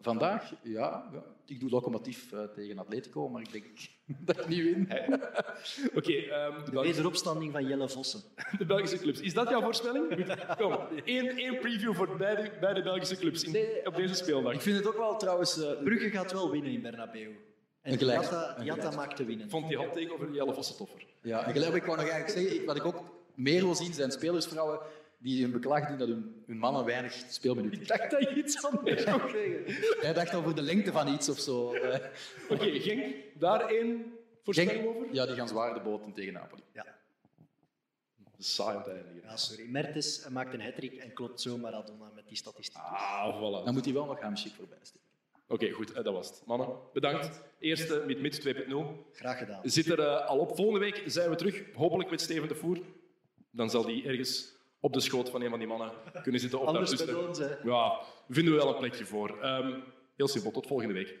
[0.00, 1.22] Vandaag, ja, ja.
[1.46, 3.66] Ik doe locomotief uh, tegen Atletico, maar ik denk
[4.26, 4.88] dat ik niet win.
[5.94, 8.20] Oké, ehm, de wederopstanding van Jelle Vossen.
[8.58, 9.20] De Belgische clubs.
[9.20, 10.06] Is dat jouw voorspelling?
[10.14, 10.78] Goed, kom.
[11.04, 14.52] Eén, één preview voor beide, beide Belgische clubs in, op deze speeldag.
[14.52, 15.58] Ik vind het ook wel trouwens...
[15.58, 17.36] Uh, Brugge gaat wel winnen in Bernabeu.
[17.82, 19.50] En Jatta, Jatta maakt te winnen.
[19.50, 21.06] Vond die hot take over Jelle Vossen toffer?
[21.22, 23.02] Ja, en gelijk, ik wou nog eigenlijk zeggen, wat ik ook
[23.34, 24.80] meer wil zien, zijn spelersvrouwen
[25.22, 28.64] die hun beklag doen dat hun, hun mannen weinig speelminuten Ik dacht dat je iets
[28.64, 29.64] anders zou zeggen.
[30.02, 31.66] Jij dacht over de lengte van iets of zo.
[31.66, 32.10] Oké,
[32.48, 34.12] okay, Genk, daar één
[34.42, 35.06] voorspelling over?
[35.12, 36.62] Ja, die gaan zwaar de boten tegen Napoli.
[36.72, 36.86] Ja.
[38.38, 39.20] Saai om te eindigen.
[39.22, 39.68] Ja, sorry.
[39.68, 42.82] Mertens maakt een hat en klopt zo Maradona met die statistiek.
[42.82, 43.64] Ah, voilà.
[43.64, 45.08] Dan moet hij wel nog Hamsik voorbij steken.
[45.48, 45.94] Oké, goed.
[45.94, 46.42] Dat was het.
[46.46, 47.40] Mannen, bedankt.
[47.58, 49.12] Eerste met Mid 2.0.
[49.12, 49.60] Graag gedaan.
[49.62, 50.56] Zit er uh, al op.
[50.56, 51.62] Volgende week zijn we terug.
[51.74, 52.78] Hopelijk met Steven de Voer.
[53.50, 55.90] Dan zal die ergens op de schoot van een van die mannen
[56.22, 56.60] kunnen zitten.
[56.60, 57.54] Of Anders bij ons, hè.
[57.62, 59.44] Ja, vinden we wel een plekje voor.
[59.44, 59.82] Um,
[60.16, 60.50] heel simpel.
[60.50, 61.18] Tot volgende week.